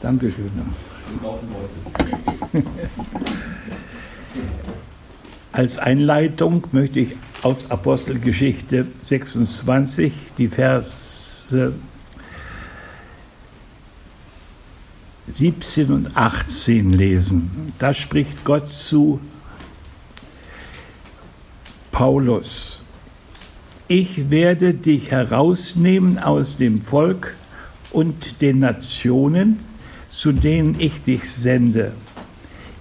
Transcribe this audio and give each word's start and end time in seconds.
Dankeschön. 0.00 0.50
Als 5.52 5.78
Einleitung 5.78 6.64
möchte 6.72 7.00
ich 7.00 7.16
aus 7.42 7.70
Apostelgeschichte 7.70 8.86
26 8.98 10.12
die 10.36 10.48
Verse 10.48 11.72
17 15.28 15.92
und 15.92 16.16
18 16.16 16.90
lesen. 16.90 17.72
Da 17.78 17.94
spricht 17.94 18.44
Gott 18.44 18.68
zu 18.68 19.20
Paulus. 21.90 22.84
Ich 23.88 24.30
werde 24.30 24.74
dich 24.74 25.10
herausnehmen 25.10 26.18
aus 26.18 26.56
dem 26.56 26.82
Volk 26.82 27.34
und 27.92 28.42
den 28.42 28.58
Nationen, 28.58 29.60
zu 30.16 30.32
denen 30.32 30.76
ich 30.78 31.02
dich 31.02 31.30
sende, 31.30 31.92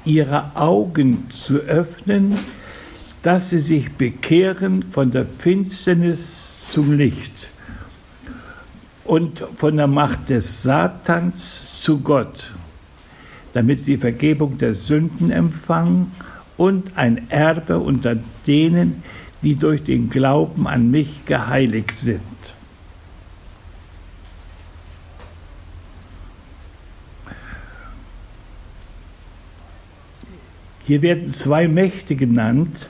ihre 0.05 0.55
Augen 0.55 1.29
zu 1.31 1.57
öffnen, 1.57 2.37
dass 3.23 3.49
sie 3.49 3.59
sich 3.59 3.91
bekehren 3.91 4.83
von 4.83 5.11
der 5.11 5.25
Finsternis 5.25 6.69
zum 6.69 6.93
Licht 6.93 7.49
und 9.03 9.45
von 9.57 9.75
der 9.75 9.87
Macht 9.87 10.29
des 10.29 10.63
Satans 10.63 11.81
zu 11.81 11.99
Gott, 11.99 12.53
damit 13.51 13.79
sie 13.79 13.97
Vergebung 13.97 14.57
der 14.57 14.73
Sünden 14.73 15.29
empfangen 15.29 16.13
und 16.55 16.97
ein 16.97 17.29
Erbe 17.29 17.79
unter 17.79 18.15
denen, 18.47 19.03
die 19.41 19.57
durch 19.57 19.83
den 19.83 20.09
Glauben 20.09 20.67
an 20.67 20.89
mich 20.89 21.25
geheiligt 21.25 21.95
sind. 21.95 22.21
Hier 30.85 31.01
werden 31.01 31.27
zwei 31.29 31.67
Mächte 31.67 32.15
genannt, 32.15 32.89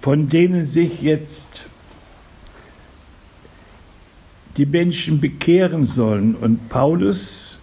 von 0.00 0.28
denen 0.28 0.64
sich 0.64 1.00
jetzt 1.00 1.68
die 4.56 4.66
Menschen 4.66 5.20
bekehren 5.20 5.86
sollen. 5.86 6.34
Und 6.34 6.68
Paulus 6.68 7.60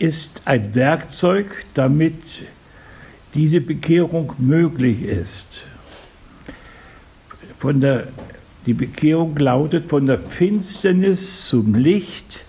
ist 0.00 0.42
ein 0.46 0.74
Werkzeug, 0.74 1.64
damit 1.74 2.42
diese 3.34 3.60
Bekehrung 3.60 4.32
möglich 4.38 5.02
ist. 5.02 5.66
Von 7.56 7.80
der, 7.80 8.08
die 8.66 8.74
Bekehrung 8.74 9.36
lautet 9.36 9.84
von 9.84 10.06
der 10.06 10.18
Finsternis 10.18 11.46
zum 11.46 11.76
Licht 11.76 12.44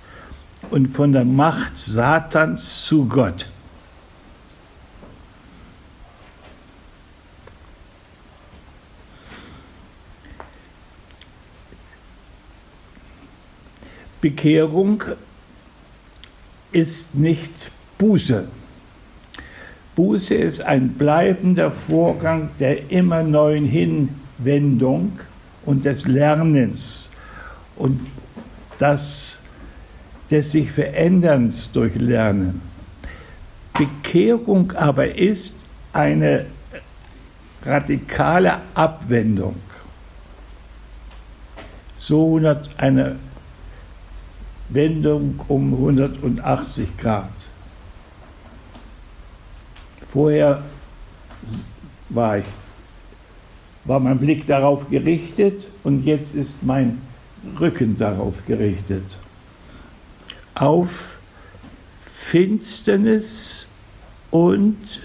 und 0.69 0.93
von 0.93 1.11
der 1.11 1.25
Macht 1.25 1.77
Satans 1.79 2.85
zu 2.85 3.07
Gott. 3.07 3.49
Bekehrung 14.21 15.03
ist 16.71 17.15
nicht 17.15 17.71
Buße. 17.97 18.47
Buße 19.95 20.35
ist 20.35 20.61
ein 20.61 20.93
bleibender 20.93 21.71
Vorgang 21.71 22.49
der 22.59 22.91
immer 22.91 23.23
neuen 23.23 23.65
Hinwendung 23.65 25.19
und 25.65 25.85
des 25.85 26.07
Lernens 26.07 27.11
und 27.75 27.99
das 28.77 29.41
des 30.31 30.51
sich 30.51 30.71
Veränderns 30.71 31.71
durch 31.71 31.95
Lernen. 31.95 32.61
Bekehrung 33.73 34.71
aber 34.73 35.15
ist 35.15 35.55
eine 35.93 36.45
radikale 37.63 38.61
Abwendung. 38.73 39.55
So 41.97 42.39
eine 42.77 43.17
Wendung 44.69 45.39
um 45.47 45.73
180 45.73 46.97
Grad. 46.97 47.29
Vorher 50.11 50.63
war, 52.09 52.37
ich, 52.39 52.45
war 53.85 53.99
mein 53.99 54.17
Blick 54.17 54.45
darauf 54.45 54.89
gerichtet 54.89 55.67
und 55.83 56.05
jetzt 56.05 56.35
ist 56.35 56.63
mein 56.63 57.01
Rücken 57.59 57.97
darauf 57.97 58.45
gerichtet. 58.45 59.17
Auf 60.59 61.19
Finsternis 62.05 63.69
und 64.29 65.01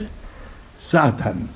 Satan. 0.77 1.49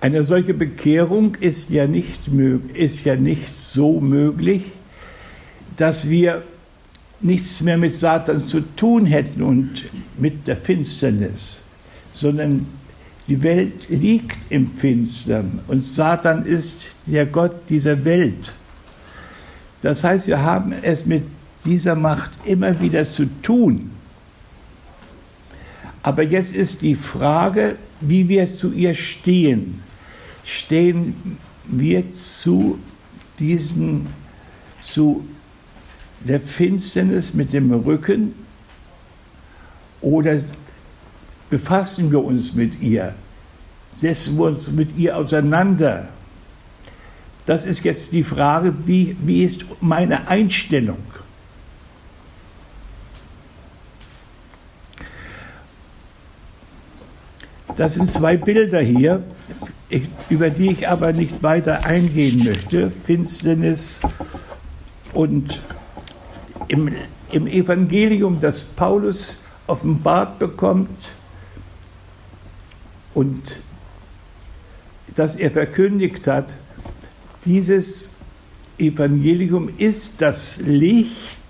Eine 0.00 0.24
solche 0.24 0.54
Bekehrung 0.54 1.36
ist 1.36 1.70
ja 1.70 1.86
nicht, 1.86 2.28
ist 2.74 3.04
ja 3.04 3.14
nicht 3.14 3.50
so 3.50 4.00
möglich, 4.00 4.72
dass 5.76 6.08
wir 6.08 6.42
nichts 7.20 7.62
mehr 7.62 7.78
mit 7.78 7.92
Satan 7.92 8.40
zu 8.40 8.62
tun 8.74 9.06
hätten 9.06 9.42
und 9.42 9.84
mit 10.18 10.48
der 10.48 10.56
Finsternis, 10.56 11.62
sondern 12.10 12.66
die 13.28 13.42
Welt 13.42 13.88
liegt 13.88 14.50
im 14.50 14.70
Finstern 14.70 15.60
und 15.68 15.82
Satan 15.82 16.44
ist 16.44 16.96
der 17.06 17.26
Gott 17.26 17.68
dieser 17.68 18.04
Welt. 18.04 18.54
Das 19.80 20.04
heißt, 20.04 20.26
wir 20.26 20.40
haben 20.40 20.72
es 20.82 21.06
mit 21.06 21.24
dieser 21.64 21.94
Macht 21.94 22.30
immer 22.44 22.80
wieder 22.80 23.04
zu 23.04 23.26
tun. 23.42 23.90
Aber 26.02 26.22
jetzt 26.22 26.54
ist 26.54 26.82
die 26.82 26.96
Frage, 26.96 27.76
wie 28.00 28.28
wir 28.28 28.46
zu 28.48 28.72
ihr 28.72 28.94
stehen 28.94 29.80
stehen 30.44 31.38
wir 31.64 32.12
zu 32.12 32.78
diesen, 33.38 34.08
zu 34.80 35.26
der 36.20 36.40
Finsternis 36.40 37.34
mit 37.34 37.52
dem 37.52 37.72
Rücken 37.72 38.34
oder 40.00 40.40
befassen 41.52 42.10
wir 42.10 42.24
uns 42.24 42.54
mit 42.54 42.80
ihr? 42.80 43.14
Setzen 43.94 44.38
wir 44.38 44.44
uns 44.44 44.70
mit 44.70 44.96
ihr 44.96 45.18
auseinander? 45.18 46.08
Das 47.44 47.66
ist 47.66 47.84
jetzt 47.84 48.12
die 48.12 48.24
Frage, 48.24 48.72
wie, 48.86 49.14
wie 49.20 49.44
ist 49.44 49.66
meine 49.82 50.28
Einstellung? 50.28 51.04
Das 57.76 57.94
sind 57.94 58.08
zwei 58.08 58.38
Bilder 58.38 58.80
hier 58.80 59.22
über 60.30 60.48
die 60.48 60.70
ich 60.70 60.88
aber 60.88 61.12
nicht 61.12 61.42
weiter 61.42 61.84
eingehen 61.84 62.44
möchte, 62.44 62.90
Finsternis 63.04 64.00
und 65.12 65.60
im, 66.68 66.94
im 67.30 67.46
Evangelium, 67.46 68.40
das 68.40 68.64
Paulus 68.64 69.44
offenbart 69.66 70.38
bekommt 70.38 71.12
und 73.14 73.56
das 75.14 75.36
er 75.36 75.50
verkündigt 75.50 76.26
hat, 76.26 76.56
dieses 77.44 78.12
Evangelium 78.78 79.70
ist 79.78 80.22
das 80.22 80.58
Licht, 80.58 81.42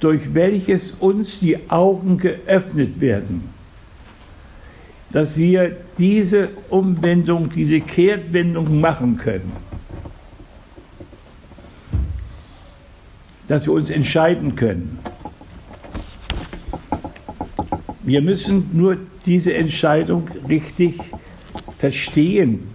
durch 0.00 0.34
welches 0.34 0.92
uns 0.92 1.40
die 1.40 1.70
Augen 1.70 2.18
geöffnet 2.18 3.00
werden 3.00 3.56
dass 5.16 5.38
wir 5.38 5.76
diese 5.98 6.50
Umwendung, 6.68 7.48
diese 7.48 7.80
Kehrtwendung 7.80 8.80
machen 8.80 9.16
können. 9.16 9.52
Dass 13.48 13.66
wir 13.66 13.72
uns 13.72 13.90
entscheiden 13.90 14.56
können. 14.56 14.98
Wir 18.06 18.22
müssen 18.22 18.70
nur 18.72 18.98
diese 19.26 19.52
Entscheidung 19.54 20.28
richtig 20.48 20.94
verstehen. 21.76 22.68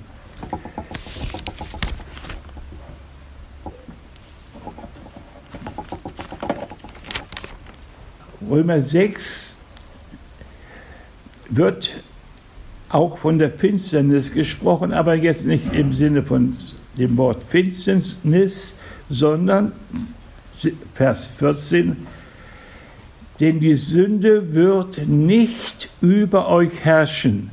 Römer 8.50 8.82
6 8.82 9.56
wird 11.48 11.92
auch 12.90 13.18
von 13.18 13.40
der 13.40 13.52
Finsternis 13.52 14.34
gesprochen, 14.34 14.92
aber 14.92 15.16
jetzt 15.16 15.46
nicht 15.46 15.72
im 15.72 15.94
Sinne 15.94 16.24
von 16.24 16.58
dem 16.98 17.16
Wort 17.16 17.46
Finsternis, 17.46 18.76
sondern 19.10 19.72
Vers 20.94 21.28
14, 21.28 21.96
denn 23.42 23.60
die 23.60 23.76
Sünde 23.76 24.54
wird 24.54 25.08
nicht 25.08 25.90
über 26.00 26.48
euch 26.48 26.86
herrschen, 26.86 27.50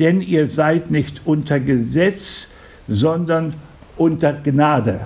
denn 0.00 0.20
ihr 0.20 0.48
seid 0.48 0.90
nicht 0.90 1.22
unter 1.24 1.60
Gesetz, 1.60 2.54
sondern 2.88 3.54
unter 3.96 4.32
Gnade. 4.32 5.02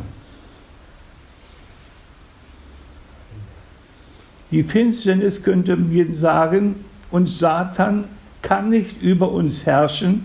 Die 4.50 4.62
Finsternis 4.62 5.43
könnte 5.43 5.76
mir 5.76 6.15
sagen, 6.15 6.76
und 7.11 7.29
Satan 7.29 8.05
kann 8.41 8.71
nicht 8.71 9.03
über 9.03 9.31
uns 9.31 9.67
herrschen, 9.67 10.25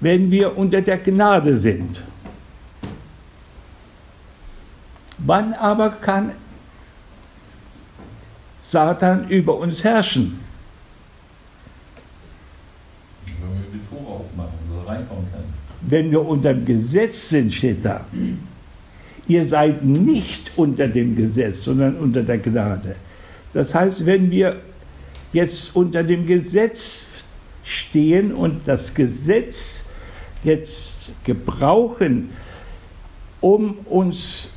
wenn 0.00 0.32
wir 0.32 0.58
unter 0.58 0.82
der 0.82 0.98
Gnade 0.98 1.58
sind. 1.60 2.02
Wann 5.26 5.54
aber 5.54 5.90
kann 5.90 6.32
Satan 8.60 9.28
über 9.28 9.56
uns 9.58 9.82
herrschen? 9.82 10.38
Wenn 13.24 13.34
wir 13.34 13.66
die 13.72 13.80
Tore 13.90 14.20
aufmachen, 14.20 14.52
er 14.72 14.86
reinkommen 14.88 15.26
kann. 15.32 15.42
Wenn 15.80 16.12
wir 16.12 16.24
unter 16.24 16.54
dem 16.54 16.64
Gesetz 16.64 17.28
sind, 17.28 17.52
steht 17.52 17.84
da. 17.84 18.04
Ihr 19.26 19.44
seid 19.44 19.84
nicht 19.84 20.52
unter 20.54 20.86
dem 20.86 21.16
Gesetz, 21.16 21.64
sondern 21.64 21.96
unter 21.96 22.22
der 22.22 22.38
Gnade. 22.38 22.94
Das 23.52 23.74
heißt, 23.74 24.06
wenn 24.06 24.30
wir 24.30 24.60
jetzt 25.32 25.74
unter 25.74 26.04
dem 26.04 26.24
Gesetz 26.24 27.24
stehen 27.64 28.32
und 28.32 28.68
das 28.68 28.94
Gesetz 28.94 29.86
jetzt 30.44 31.10
gebrauchen, 31.24 32.30
um 33.40 33.78
uns 33.86 34.55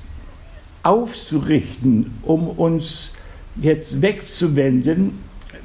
aufzurichten, 0.84 2.12
um 2.24 2.48
uns 2.48 3.14
jetzt 3.62 4.02
wegzuwenden 4.02 5.20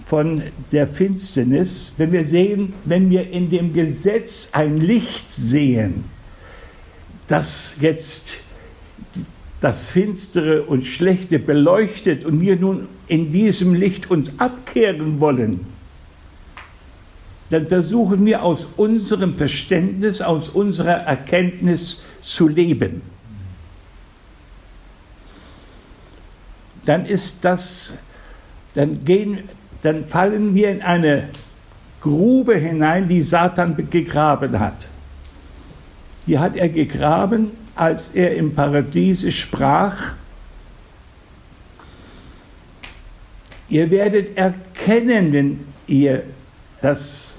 von 0.05 0.43
der 0.73 0.87
Finsternis, 0.87 1.95
wenn 1.97 2.13
wir 2.13 2.25
sehen, 2.25 2.75
wenn 2.85 3.11
wir 3.11 3.31
in 3.31 3.51
dem 3.51 3.73
Gesetz 3.73 4.51
ein 4.53 4.77
Licht 4.77 5.31
sehen, 5.33 6.05
das 7.27 7.77
jetzt 7.81 8.39
das 9.61 9.91
Finstere 9.91 10.65
und 10.65 10.85
Schlechte 10.85 11.39
beleuchtet 11.39 12.25
und 12.27 12.41
wir 12.41 12.57
nun 12.57 12.87
in 13.09 13.31
diesem 13.31 13.75
Licht 13.75 14.11
uns 14.11 14.39
abkehren 14.39 15.21
wollen, 15.21 15.61
dann 17.49 17.69
versuchen 17.69 18.27
wir 18.27 18.43
aus 18.43 18.67
unserem 18.77 19.37
Verständnis, 19.37 20.21
aus 20.21 20.49
unserer 20.51 21.05
Erkenntnis 21.07 22.03
zu 22.21 22.49
leben. 22.49 23.14
Dann 26.87 27.07
ist 27.07 27.45
das, 27.45 27.95
dann 28.75 29.05
gehen, 29.05 29.49
dann 29.83 30.05
fallen 30.05 30.55
wir 30.55 30.71
in 30.71 30.83
eine 30.83 31.29
Grube 32.01 32.57
hinein, 32.57 33.09
die 33.09 33.23
Satan 33.23 33.77
gegraben 33.91 34.59
hat. 34.59 34.89
Die 36.27 36.39
hat 36.39 36.57
er 36.57 36.69
gegraben, 36.69 37.53
als 37.75 38.11
er 38.15 38.35
im 38.37 38.55
Paradiese 38.55 39.33
sprach, 39.33 40.15
ihr 43.69 43.91
werdet 43.91 44.37
erkennen, 44.37 45.33
wenn 45.33 45.61
ihr 45.87 46.23
das 46.81 47.37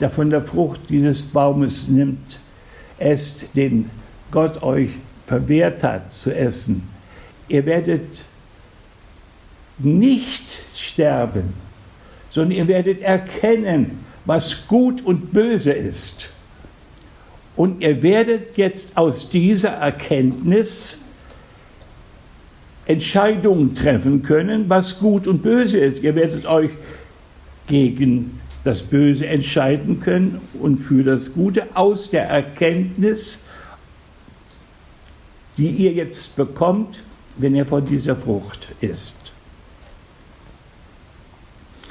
der 0.00 0.10
von 0.10 0.30
der 0.30 0.42
Frucht 0.42 0.80
dieses 0.88 1.22
Baumes 1.22 1.88
nimmt, 1.88 2.40
esst, 2.98 3.54
den 3.54 3.90
Gott 4.30 4.62
euch 4.62 4.90
verwehrt 5.26 5.84
hat 5.84 6.12
zu 6.12 6.34
essen. 6.34 6.88
Ihr 7.48 7.66
werdet 7.66 8.24
nicht 9.84 10.48
sterben, 10.76 11.54
sondern 12.30 12.52
ihr 12.52 12.68
werdet 12.68 13.00
erkennen, 13.02 14.04
was 14.24 14.66
gut 14.68 15.04
und 15.04 15.32
böse 15.32 15.72
ist. 15.72 16.32
Und 17.56 17.82
ihr 17.82 18.02
werdet 18.02 18.56
jetzt 18.56 18.96
aus 18.96 19.28
dieser 19.28 19.70
Erkenntnis 19.70 21.00
Entscheidungen 22.86 23.74
treffen 23.74 24.22
können, 24.22 24.68
was 24.68 24.98
gut 24.98 25.26
und 25.26 25.42
böse 25.42 25.78
ist. 25.78 26.02
Ihr 26.02 26.14
werdet 26.14 26.46
euch 26.46 26.70
gegen 27.66 28.40
das 28.64 28.82
Böse 28.82 29.26
entscheiden 29.26 30.00
können 30.00 30.40
und 30.60 30.78
für 30.78 31.02
das 31.02 31.32
Gute 31.32 31.68
aus 31.74 32.10
der 32.10 32.28
Erkenntnis, 32.28 33.40
die 35.56 35.68
ihr 35.68 35.92
jetzt 35.92 36.36
bekommt, 36.36 37.02
wenn 37.36 37.54
ihr 37.54 37.66
von 37.66 37.84
dieser 37.84 38.16
Frucht 38.16 38.72
isst. 38.80 39.32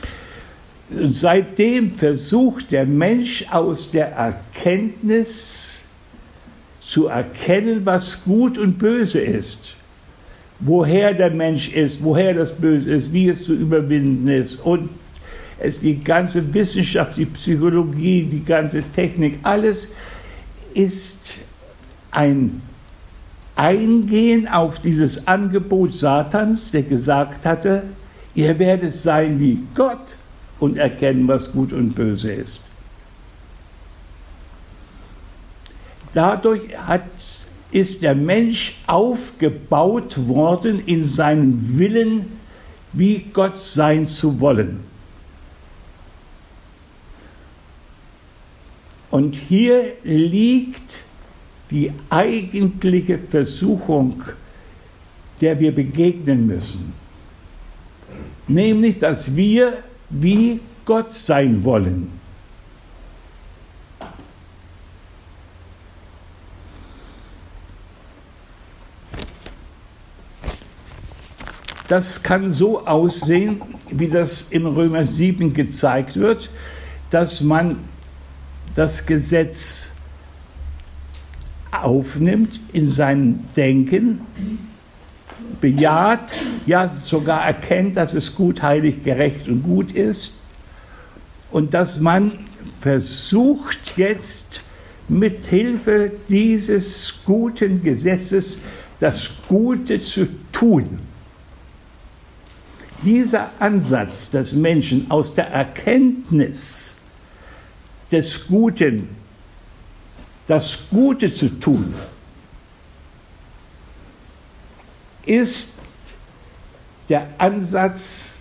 Und 0.02 0.10
seitdem 0.90 1.96
versucht 1.96 2.72
der 2.72 2.86
Mensch 2.86 3.46
aus 3.52 3.92
der 3.92 4.12
Erkenntnis 4.12 5.82
zu 6.82 7.08
erkennen, 7.08 7.82
was 7.84 8.24
gut 8.24 8.58
und 8.58 8.80
böse 8.80 9.20
ist. 9.20 9.76
Woher 10.60 11.14
der 11.14 11.32
Mensch 11.32 11.70
ist, 11.70 12.04
woher 12.04 12.34
das 12.34 12.54
Böse 12.54 12.90
ist, 12.90 13.14
wie 13.14 13.30
es 13.30 13.46
zu 13.46 13.54
überwinden 13.54 14.28
ist 14.28 14.56
und 14.56 14.90
es 15.60 15.80
die 15.80 16.04
ganze 16.04 16.54
Wissenschaft, 16.54 17.18
die 17.18 17.26
Psychologie, 17.26 18.24
die 18.24 18.44
ganze 18.44 18.82
Technik, 18.82 19.40
alles 19.44 19.90
ist 20.74 21.40
ein 22.12 22.62
Eingehen 23.56 24.48
auf 24.48 24.80
dieses 24.80 25.28
Angebot 25.28 25.94
Satans, 25.94 26.72
der 26.72 26.84
gesagt 26.84 27.46
hatte, 27.46 27.84
ihr 28.34 28.58
werdet 28.58 28.94
sein 28.94 29.38
wie 29.40 29.60
Gott 29.76 30.16
und 30.60 30.78
erkennen, 30.78 31.28
was 31.28 31.52
gut 31.52 31.74
und 31.74 31.94
böse 31.94 32.32
ist. 32.32 32.62
Dadurch 36.14 36.76
hat, 36.78 37.04
ist 37.72 38.02
der 38.02 38.16
Mensch 38.16 38.80
aufgebaut 38.88 40.28
worden 40.28 40.84
in 40.86 41.04
seinem 41.04 41.78
Willen, 41.78 42.40
wie 42.94 43.26
Gott 43.32 43.60
sein 43.60 44.08
zu 44.08 44.40
wollen. 44.40 44.84
Und 49.12 49.36
hier 49.36 49.94
liegt 50.04 51.04
die 51.72 51.92
eigentliche 52.10 53.20
Versuchung, 53.20 54.24
der 55.42 55.60
wir 55.60 55.74
begegnen 55.74 56.48
müssen. 56.48 56.94
Nämlich, 58.48 58.98
dass 58.98 59.36
wir 59.36 59.84
wie 60.10 60.60
Gott 60.86 61.12
sein 61.12 61.64
wollen. 61.64 62.20
Das 71.88 72.22
kann 72.22 72.54
so 72.54 72.86
aussehen, 72.86 73.62
wie 73.90 74.08
das 74.08 74.44
in 74.52 74.68
Römer 74.68 75.06
7 75.06 75.54
gezeigt 75.56 76.18
wird, 76.18 76.52
dass 77.10 77.42
man 77.42 77.78
das 78.76 79.08
Gesetz 79.08 79.92
aufnimmt 81.72 82.60
in 82.74 82.92
sein 82.92 83.48
Denken, 83.56 84.22
bejaht, 85.62 86.36
ja 86.66 86.88
sogar 86.88 87.46
erkennt, 87.46 87.96
dass 87.96 88.14
es 88.14 88.36
gut, 88.36 88.62
heilig, 88.62 89.04
gerecht 89.04 89.48
und 89.48 89.64
gut 89.64 89.92
ist 89.92 90.36
und 91.52 91.74
dass 91.74 92.00
man 92.00 92.46
versucht 92.82 93.94
jetzt 93.98 94.64
mit 95.08 95.46
Hilfe 95.48 96.12
dieses 96.30 97.16
guten 97.26 97.84
Gesetzes 97.84 98.60
das 99.00 99.32
Gute 99.48 100.00
zu 100.00 100.28
tun. 100.52 101.00
Dieser 103.04 103.50
Ansatz 103.60 104.30
des 104.30 104.54
Menschen 104.54 105.10
aus 105.10 105.34
der 105.34 105.48
Erkenntnis 105.50 106.96
des 108.12 108.48
Guten, 108.48 109.10
das 110.48 110.80
Gute 110.90 111.34
zu 111.34 111.60
tun, 111.60 111.94
ist 115.30 115.76
der 117.08 117.28
Ansatz, 117.38 118.36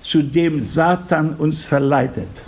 zu 0.00 0.22
dem 0.22 0.60
Satan 0.60 1.34
uns 1.36 1.64
verleitet. 1.64 2.44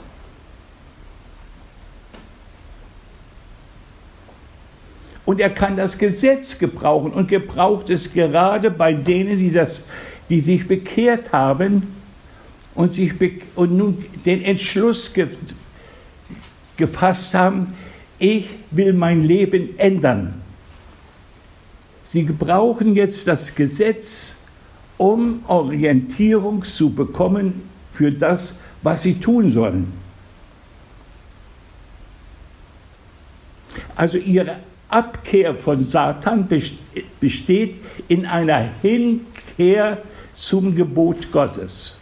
Und 5.25 5.41
er 5.41 5.51
kann 5.51 5.77
das 5.77 5.97
Gesetz 5.97 6.59
gebrauchen 6.59 7.13
und 7.13 7.29
gebraucht 7.29 7.89
es 7.91 8.13
gerade 8.13 8.71
bei 8.71 8.93
denen, 8.93 9.39
die, 9.39 9.53
das, 9.53 9.87
die 10.29 10.41
sich 10.41 10.67
bekehrt 10.67 11.33
haben 11.33 11.95
und, 12.75 12.93
sich 12.93 13.15
und 13.55 13.77
nun 13.77 14.05
den 14.27 14.43
Entschluss 14.43 15.13
ge 15.13 15.29
gefasst 16.77 17.35
haben, 17.35 17.73
ich 18.19 18.59
will 18.73 18.93
mein 18.93 19.23
Leben 19.23 19.79
ändern. 19.79 20.44
Sie 22.15 22.25
gebrauchen 22.25 22.95
jetzt 22.95 23.27
das 23.27 23.57
Gesetz, 23.57 24.37
um 24.99 25.43
Orientierung 25.49 26.63
zu 26.63 26.91
bekommen 26.91 27.63
für 27.93 28.13
das, 28.13 28.61
was 28.83 29.03
sie 29.03 29.15
tun 29.19 29.51
sollen. 29.51 29.93
Also 33.97 34.19
ihre 34.19 34.59
Abkehr 34.89 35.57
von 35.57 35.81
Satan 35.81 36.47
besteht 37.19 37.81
in 38.07 38.27
einer 38.27 38.69
Hinkehr 38.81 39.99
zum 40.37 40.77
Gebot 40.77 41.33
Gottes. 41.33 41.97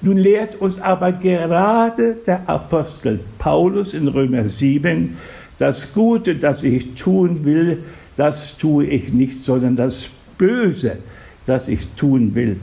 Nun 0.00 0.16
lehrt 0.16 0.54
uns 0.54 0.80
aber 0.80 1.12
gerade 1.12 2.14
der 2.14 2.48
Apostel 2.48 3.20
Paulus 3.36 3.92
in 3.92 4.08
Römer 4.08 4.48
7, 4.48 5.18
das 5.64 5.94
Gute, 5.94 6.34
das 6.34 6.62
ich 6.62 6.94
tun 6.94 7.42
will, 7.42 7.82
das 8.16 8.58
tue 8.58 8.84
ich 8.84 9.14
nicht, 9.14 9.42
sondern 9.42 9.76
das 9.76 10.10
Böse, 10.36 10.98
das 11.46 11.68
ich 11.68 11.88
tun 11.96 12.34
will, 12.34 12.60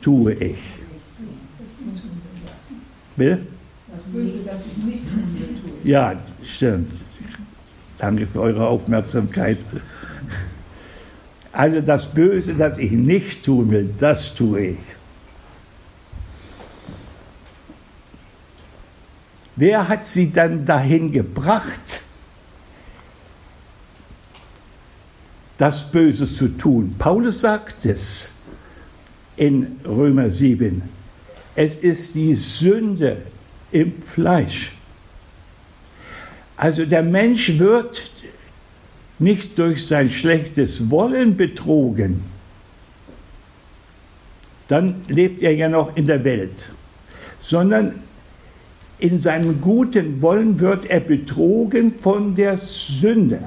tue 0.00 0.34
ich. 0.34 0.58
Will? 3.16 3.44
Das 3.92 4.04
Böse, 4.04 4.38
das 4.46 4.60
ich 4.66 4.84
nicht 4.84 5.04
tun 5.04 5.24
will, 5.34 5.48
tue 5.48 5.70
ich. 5.82 5.90
Ja, 5.90 6.14
stimmt. 6.44 6.94
Danke 7.98 8.24
für 8.24 8.40
eure 8.40 8.68
Aufmerksamkeit. 8.68 9.58
Also 11.50 11.80
das 11.80 12.06
Böse, 12.06 12.54
das 12.54 12.78
ich 12.78 12.92
nicht 12.92 13.44
tun 13.44 13.68
will, 13.72 13.92
das 13.98 14.32
tue 14.32 14.60
ich. 14.60 14.78
Wer 19.56 19.88
hat 19.88 20.04
sie 20.04 20.30
dann 20.32 20.64
dahin 20.64 21.10
gebracht, 21.10 22.03
das 25.56 25.90
Böse 25.90 26.26
zu 26.26 26.48
tun? 26.48 26.94
Paulus 26.98 27.40
sagt 27.40 27.86
es 27.86 28.30
in 29.36 29.80
Römer 29.84 30.30
7. 30.30 30.82
Es 31.54 31.76
ist 31.76 32.14
die 32.14 32.34
Sünde 32.34 33.22
im 33.70 33.94
Fleisch. 33.94 34.72
Also 36.56 36.84
der 36.84 37.02
Mensch 37.02 37.58
wird 37.58 38.10
nicht 39.18 39.58
durch 39.58 39.86
sein 39.86 40.10
schlechtes 40.10 40.90
Wollen 40.90 41.36
betrogen, 41.36 42.22
dann 44.68 45.02
lebt 45.08 45.42
er 45.42 45.54
ja 45.54 45.68
noch 45.68 45.96
in 45.96 46.06
der 46.06 46.24
Welt, 46.24 46.70
sondern 47.38 47.96
in 48.98 49.18
seinem 49.18 49.60
guten 49.60 50.22
Wollen 50.22 50.58
wird 50.58 50.86
er 50.86 51.00
betrogen 51.00 51.94
von 51.98 52.34
der 52.34 52.56
Sünde. 52.56 53.40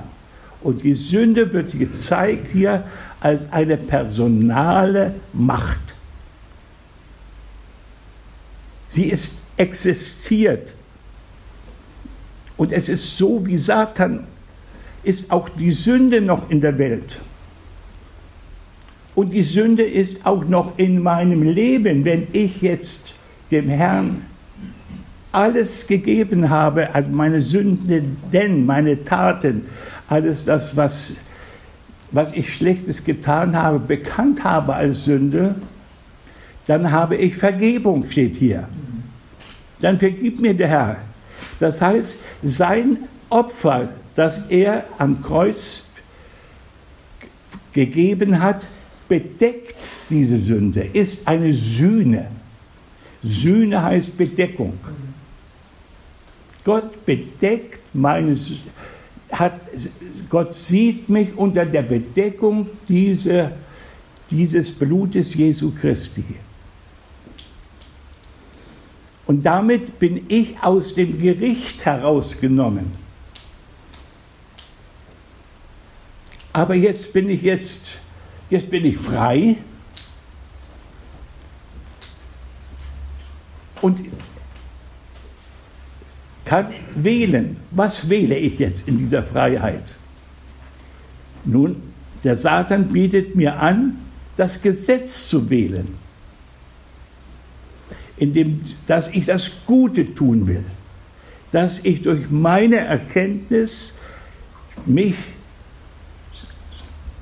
Und 0.62 0.84
die 0.84 0.96
Sünde 0.96 1.52
wird 1.54 1.78
gezeigt 1.78 2.48
hier 2.52 2.84
als 3.20 3.52
eine 3.52 3.78
personale 3.78 5.16
Macht. 5.34 5.96
Sie 8.88 9.06
ist 9.06 9.34
existiert. 9.58 10.76
Und 12.56 12.72
es 12.72 12.90
ist 12.90 13.18
so, 13.18 13.46
wie 13.46 13.58
Satan 13.58 14.26
ist 15.04 15.32
auch 15.32 15.50
die 15.50 15.72
Sünde 15.72 16.22
noch 16.22 16.50
in 16.50 16.62
der 16.62 16.78
Welt. 16.78 17.20
Und 19.16 19.32
die 19.32 19.44
Sünde 19.44 19.84
ist 19.84 20.26
auch 20.26 20.46
noch 20.46 20.78
in 20.78 21.02
meinem 21.02 21.44
Leben, 21.44 22.06
wenn 22.06 22.28
ich 22.34 22.62
jetzt 22.62 23.16
dem 23.52 23.70
Herrn 23.70 24.26
alles 25.32 25.88
gegeben 25.88 26.50
habe, 26.50 26.94
also 26.94 27.10
meine 27.10 27.42
Sünden, 27.42 28.18
denn 28.32 28.66
meine 28.66 29.04
Taten, 29.04 29.66
alles 30.08 30.46
das, 30.46 30.76
was, 30.76 31.16
was 32.12 32.34
ich 32.34 32.54
Schlechtes 32.54 33.04
getan 33.04 33.56
habe, 33.56 33.80
bekannt 33.80 34.44
habe 34.44 34.74
als 34.74 35.06
Sünde, 35.06 35.56
dann 36.66 36.92
habe 36.92 37.16
ich 37.16 37.36
Vergebung, 37.36 38.10
steht 38.10 38.36
hier. 38.36 38.68
Dann 39.80 40.00
vergibt 40.00 40.40
mir 40.40 40.54
der 40.54 40.68
Herr. 40.68 40.98
Das 41.60 41.82
heißt, 41.82 42.20
sein 42.44 43.00
Opfer, 43.30 43.90
das 44.16 44.42
er 44.50 44.86
am 44.98 45.22
Kreuz 45.22 45.86
gegeben 47.74 48.42
hat, 48.42 48.68
bedeckt 49.08 49.86
diese 50.10 50.40
Sünde, 50.40 50.90
ist 50.94 51.28
eine 51.28 51.54
Sühne. 51.54 52.28
Sühne 53.24 53.82
heißt 53.82 54.18
Bedeckung. 54.18 54.78
Gott 56.64 57.06
bedeckt 57.06 57.82
meine 57.94 58.36
hat, 59.32 59.60
Gott 60.30 60.54
sieht 60.54 61.10
mich 61.10 61.36
unter 61.36 61.66
der 61.66 61.82
Bedeckung 61.82 62.70
dieser, 62.88 63.52
dieses 64.30 64.72
Blutes 64.72 65.34
Jesu 65.34 65.72
Christi. 65.72 66.24
Und 69.26 69.44
damit 69.46 70.00
bin 70.00 70.26
ich 70.30 70.56
aus 70.62 70.96
dem 70.96 71.20
Gericht 71.20 71.86
herausgenommen. 71.86 72.94
Aber 76.54 76.76
jetzt 76.76 77.12
bin 77.14 77.30
ich 77.30 77.42
jetzt, 77.42 78.00
jetzt 78.50 78.70
bin 78.70 78.86
ich 78.86 78.98
frei. 78.98 79.58
Und 83.82 84.00
kann 86.48 86.68
wählen. 86.96 87.58
Was 87.72 88.10
wähle 88.10 88.38
ich 88.38 88.60
jetzt 88.60 88.88
in 88.88 88.98
dieser 88.98 89.24
Freiheit? 89.24 89.96
Nun, 91.44 91.76
der 92.24 92.36
Satan 92.36 92.88
bietet 92.88 93.36
mir 93.36 93.60
an, 93.60 93.98
das 94.38 94.62
Gesetz 94.62 95.30
zu 95.30 95.50
wählen, 95.50 95.96
indem 98.18 98.60
dass 98.86 99.10
ich 99.10 99.26
das 99.26 99.52
Gute 99.66 100.14
tun 100.14 100.48
will, 100.48 100.64
dass 101.52 101.80
ich 101.84 102.02
durch 102.02 102.30
meine 102.30 102.78
Erkenntnis 102.78 103.94
mich 104.86 105.16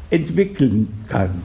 entwickeln 0.10 0.88
kann. 1.08 1.42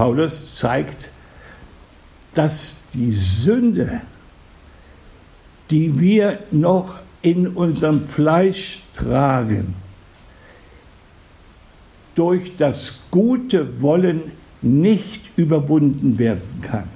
Paulus 0.00 0.54
zeigt, 0.54 1.10
dass 2.32 2.84
die 2.94 3.12
Sünde, 3.12 4.00
die 5.70 6.00
wir 6.00 6.38
noch 6.50 7.00
in 7.20 7.48
unserem 7.48 8.08
Fleisch 8.08 8.82
tragen, 8.94 9.74
durch 12.14 12.56
das 12.56 13.00
gute 13.10 13.82
Wollen 13.82 14.32
nicht 14.62 15.36
überwunden 15.36 16.16
werden 16.16 16.62
kann. 16.62 16.88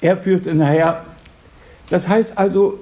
Er 0.00 0.18
führt 0.18 0.46
nachher, 0.54 1.04
das 1.90 2.06
heißt 2.06 2.38
also, 2.38 2.78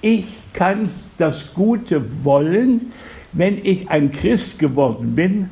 ich 0.00 0.26
kann 0.52 0.90
das 1.18 1.54
Gute 1.54 2.24
wollen, 2.24 2.92
wenn 3.32 3.64
ich 3.64 3.90
ein 3.90 4.10
Christ 4.10 4.58
geworden 4.58 5.14
bin, 5.14 5.50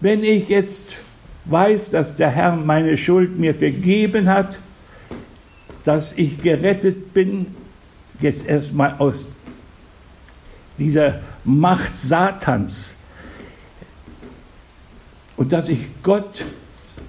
wenn 0.00 0.24
ich 0.24 0.48
jetzt 0.48 0.98
weiß, 1.44 1.90
dass 1.90 2.16
der 2.16 2.30
Herr 2.30 2.56
meine 2.56 2.96
Schuld 2.96 3.38
mir 3.38 3.54
vergeben 3.54 4.28
hat, 4.28 4.60
dass 5.84 6.12
ich 6.12 6.40
gerettet 6.42 7.14
bin, 7.14 7.46
jetzt 8.20 8.46
erstmal 8.46 8.96
aus 8.98 9.28
dieser 10.78 11.20
Macht 11.44 11.96
Satans 11.96 12.96
und 15.36 15.52
dass 15.52 15.68
ich 15.68 15.78
Gott 16.02 16.44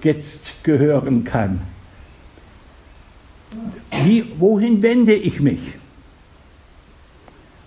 jetzt 0.02 0.64
gehören 0.64 1.24
kann. 1.24 1.62
Wie, 4.04 4.32
wohin 4.38 4.82
wende 4.82 5.14
ich 5.14 5.40
mich? 5.40 5.60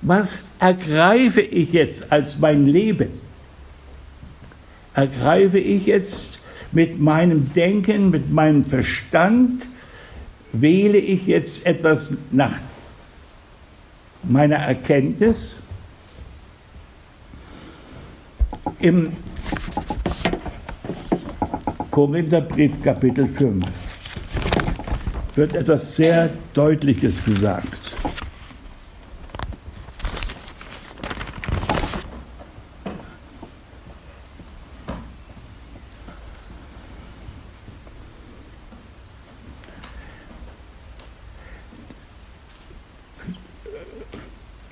Was 0.05 0.45
ergreife 0.59 1.41
ich 1.41 1.73
jetzt 1.73 2.11
als 2.11 2.37
mein 2.37 2.67
Leben? 2.67 3.09
Ergreife 4.93 5.57
ich 5.57 5.87
jetzt 5.87 6.39
mit 6.71 6.99
meinem 6.99 7.51
Denken, 7.53 8.11
mit 8.11 8.31
meinem 8.31 8.65
Verstand, 8.65 9.67
wähle 10.51 10.99
ich 10.99 11.25
jetzt 11.25 11.65
etwas 11.65 12.13
nach 12.31 12.53
meiner 14.23 14.57
Erkenntnis? 14.57 15.57
Im 18.79 19.11
Korintherbrief 21.89 22.81
Kapitel 22.83 23.27
5 23.27 23.65
wird 25.35 25.55
etwas 25.55 25.95
sehr 25.95 26.29
Deutliches 26.53 27.23
gesagt. 27.23 27.95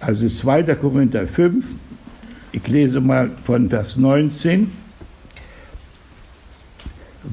Also 0.06 0.28
2. 0.28 0.64
Korinther 0.76 1.26
5, 1.26 1.66
ich 2.52 2.68
lese 2.68 3.00
mal 3.00 3.32
von 3.42 3.70
Vers 3.70 3.96
19. 3.96 4.70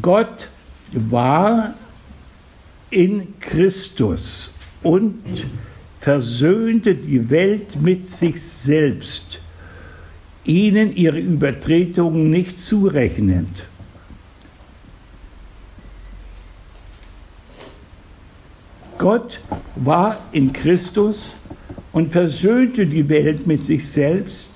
Gott 0.00 0.48
war 0.92 1.74
in 2.90 3.34
Christus 3.40 4.52
und 4.84 5.18
versöhnte 5.98 6.94
die 6.94 7.28
Welt 7.28 7.82
mit 7.82 8.06
sich 8.06 8.40
selbst, 8.40 9.40
ihnen 10.44 10.94
ihre 10.94 11.18
Übertretungen 11.18 12.30
nicht 12.30 12.60
zurechnend. 12.60 13.66
Gott 18.96 19.40
war 19.74 20.20
in 20.30 20.52
Christus 20.52 21.34
und 21.92 22.12
versöhnte 22.12 22.87
die 22.87 23.09
Welt 23.09 23.47
mit 23.47 23.64
sich 23.64 23.88
selbst, 23.88 24.49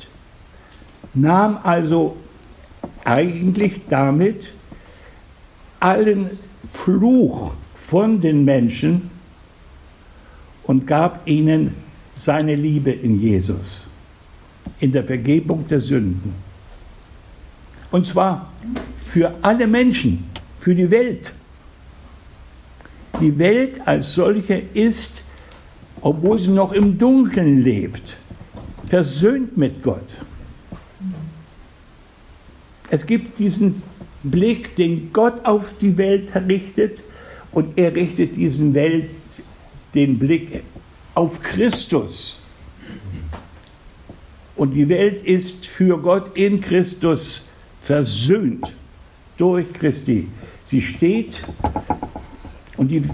nahm 1.14 1.59
also 1.62 2.17
eigentlich 3.05 3.83
damit 3.88 4.53
allen 5.81 6.38
Fluch 6.73 7.55
von 7.76 8.21
den 8.21 8.45
Menschen 8.45 9.11
und 10.64 10.87
gab 10.87 11.26
ihnen 11.29 11.75
seine 12.14 12.55
Liebe 12.55 12.91
in 12.91 13.21
Jesus, 13.21 13.88
in 14.81 14.93
der 14.93 15.05
Vergebung 15.05 15.67
der 15.67 15.81
Sünden. 15.81 16.35
Und 17.91 18.07
zwar 18.07 18.53
für 18.97 19.35
alle 19.43 19.67
Menschen, 19.67 20.25
für 20.59 20.75
die 20.75 20.91
Welt. 20.91 21.35
Die 23.21 23.38
Welt 23.38 23.87
als 23.87 24.14
solche 24.14 24.55
ist, 24.55 25.25
obwohl 26.05 26.39
sie 26.39 26.51
noch 26.51 26.73
im 26.73 26.99
Dunkeln 26.99 27.65
lebt, 27.65 28.19
versöhnt 28.87 29.57
mit 29.57 29.83
Gott. 29.83 30.19
Es 32.91 33.07
gibt 33.07 33.39
diesen 33.39 33.83
Blick, 34.23 34.77
den 34.77 35.15
Gott 35.15 35.45
auf 35.47 35.73
die 35.81 35.97
Welt 35.97 36.31
richtet, 36.47 37.03
und 37.53 37.79
er 37.79 37.95
richtet 37.95 38.37
diesen 38.37 38.75
Welt 38.75 39.09
den 39.95 40.19
Blick 40.19 40.63
auf 41.15 41.41
Christus. 41.41 42.41
Und 44.57 44.73
die 44.75 44.89
Welt 44.91 45.23
ist 45.23 45.67
für 45.67 45.99
Gott 45.99 46.37
in 46.37 46.61
Christus 46.61 47.45
versöhnt 47.81 48.75
durch 49.39 49.73
Christi. 49.73 50.29
Sie 50.67 50.83
steht 50.83 51.43
und 52.77 52.89
die, 52.89 53.05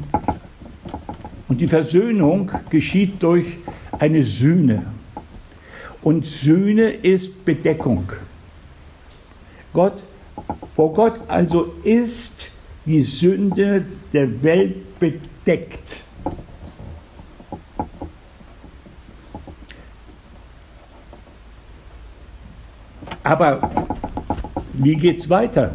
und 1.51 1.61
die 1.61 1.67
Versöhnung 1.67 2.49
geschieht 2.71 3.21
durch 3.21 3.59
eine 3.99 4.23
Sühne. 4.23 4.87
Und 6.01 6.25
Sühne 6.25 6.91
ist 6.91 7.45
Bedeckung. 7.45 8.05
Gott, 9.73 10.05
vor 10.77 10.95
Gott 10.95 11.21
also 11.27 11.75
ist 11.83 12.53
die 12.87 13.03
Sünde 13.03 13.85
der 14.13 14.43
Welt 14.45 15.01
bedeckt. 15.01 16.05
Aber 23.25 23.89
wie 24.75 24.95
geht 24.95 25.19
es 25.19 25.29
weiter? 25.29 25.73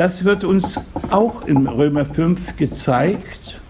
Das 0.00 0.24
wird 0.24 0.44
uns 0.44 0.80
auch 1.10 1.46
in 1.46 1.66
Römer 1.66 2.06
5 2.06 2.56
gezeigt. 2.56 3.60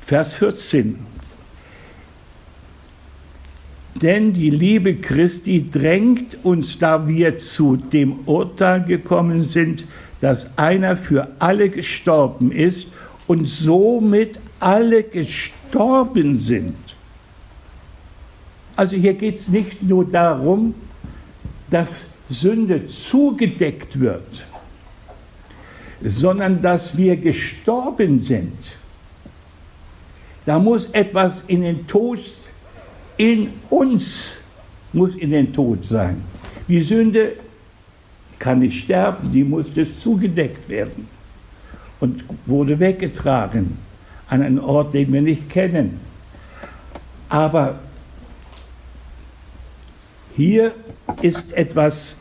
Vers 0.00 0.34
14. 0.34 0.98
Denn 3.94 4.32
die 4.32 4.50
Liebe 4.50 4.96
Christi 4.96 5.70
drängt 5.70 6.44
uns, 6.44 6.76
da 6.80 7.06
wir 7.06 7.38
zu 7.38 7.76
dem 7.76 8.26
Urteil 8.26 8.82
gekommen 8.82 9.44
sind, 9.44 9.84
dass 10.18 10.58
einer 10.58 10.96
für 10.96 11.28
alle 11.38 11.70
gestorben 11.70 12.50
ist 12.50 12.88
und 13.28 13.46
somit 13.46 14.40
alle 14.58 15.04
gestorben 15.04 16.34
sind. 16.34 16.89
Also 18.80 18.96
hier 18.96 19.12
geht 19.12 19.38
es 19.38 19.48
nicht 19.48 19.82
nur 19.82 20.06
darum, 20.06 20.74
dass 21.68 22.06
Sünde 22.30 22.86
zugedeckt 22.86 24.00
wird, 24.00 24.46
sondern 26.02 26.62
dass 26.62 26.96
wir 26.96 27.18
gestorben 27.18 28.18
sind. 28.18 28.56
Da 30.46 30.58
muss 30.58 30.86
etwas 30.92 31.44
in 31.46 31.60
den 31.60 31.86
Tod, 31.86 32.20
in 33.18 33.50
uns 33.68 34.38
muss 34.94 35.14
in 35.14 35.28
den 35.28 35.52
Tod 35.52 35.84
sein. 35.84 36.24
Die 36.66 36.80
Sünde 36.80 37.34
kann 38.38 38.60
nicht 38.60 38.84
sterben, 38.84 39.30
die 39.30 39.44
musste 39.44 39.94
zugedeckt 39.94 40.70
werden 40.70 41.06
und 42.00 42.24
wurde 42.46 42.80
weggetragen 42.80 43.76
an 44.30 44.40
einen 44.40 44.58
Ort, 44.58 44.94
den 44.94 45.12
wir 45.12 45.20
nicht 45.20 45.50
kennen. 45.50 46.00
Aber 47.28 47.78
hier 50.36 50.72
ist 51.22 51.52
etwas, 51.52 52.16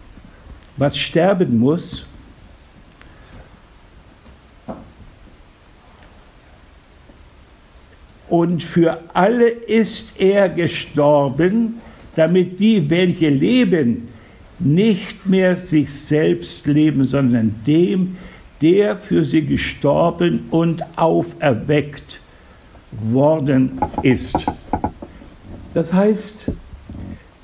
was 0.77 0.97
sterben 0.97 1.57
muss. 1.57 2.05
Und 8.29 8.63
für 8.63 8.99
alle 9.13 9.49
ist 9.49 10.19
er 10.21 10.49
gestorben, 10.49 11.81
damit 12.15 12.59
die, 12.59 12.89
welche 12.89 13.29
leben, 13.29 14.09
nicht 14.59 15.25
mehr 15.25 15.57
sich 15.57 15.91
selbst 15.91 16.67
leben, 16.67 17.05
sondern 17.05 17.55
dem, 17.65 18.17
der 18.61 18.97
für 18.97 19.25
sie 19.25 19.45
gestorben 19.45 20.47
und 20.51 20.83
auferweckt 20.97 22.19
worden 22.91 23.79
ist. 24.03 24.45
Das 25.73 25.93
heißt, 25.93 26.51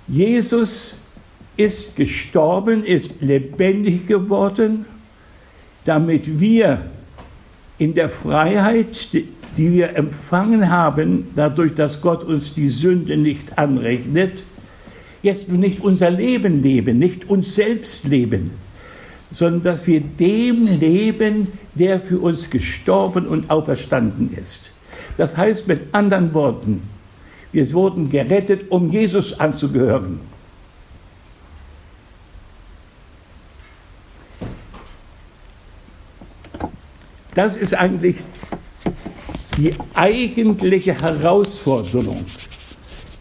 Jesus 0.08 1.00
ist 1.58 1.96
gestorben, 1.96 2.84
ist 2.84 3.22
lebendig 3.22 4.08
geworden, 4.08 4.86
damit 5.86 6.40
wir 6.40 6.86
in 7.78 7.94
der 7.94 8.10
Freiheit, 8.10 9.14
die 9.14 9.28
wir 9.58 9.96
empfangen 9.96 10.70
haben, 10.70 11.28
dadurch, 11.36 11.74
dass 11.74 12.02
Gott 12.02 12.24
uns 12.24 12.54
die 12.54 12.68
Sünde 12.68 13.18
nicht 13.18 13.58
anrechnet, 13.58 14.44
jetzt 15.24 15.50
nicht 15.50 15.82
unser 15.82 16.12
Leben 16.12 16.62
leben, 16.62 17.00
nicht 17.00 17.30
uns 17.30 17.56
selbst 17.56 18.06
leben, 18.06 18.52
sondern 19.32 19.64
dass 19.64 19.88
wir 19.88 20.02
dem 20.02 20.64
leben, 20.80 21.48
der 21.74 22.00
für 22.00 22.20
uns 22.20 22.50
gestorben 22.50 23.28
und 23.28 23.50
auferstanden 23.50 24.32
ist. 24.34 24.72
Das 25.18 25.36
heißt 25.38 25.68
mit 25.68 25.94
anderen 25.94 26.34
Worten, 26.34 26.84
wir 27.56 27.74
wurden 27.74 28.10
gerettet, 28.10 28.70
um 28.70 28.92
Jesus 28.92 29.40
anzugehören. 29.40 30.20
Das 37.34 37.56
ist 37.56 37.74
eigentlich 37.74 38.18
die 39.58 39.74
eigentliche 39.94 41.02
Herausforderung, 41.02 42.26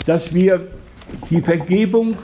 dass 0.05 0.35
wir 0.35 0.67
die 1.31 1.41
Vergebung 1.41 2.17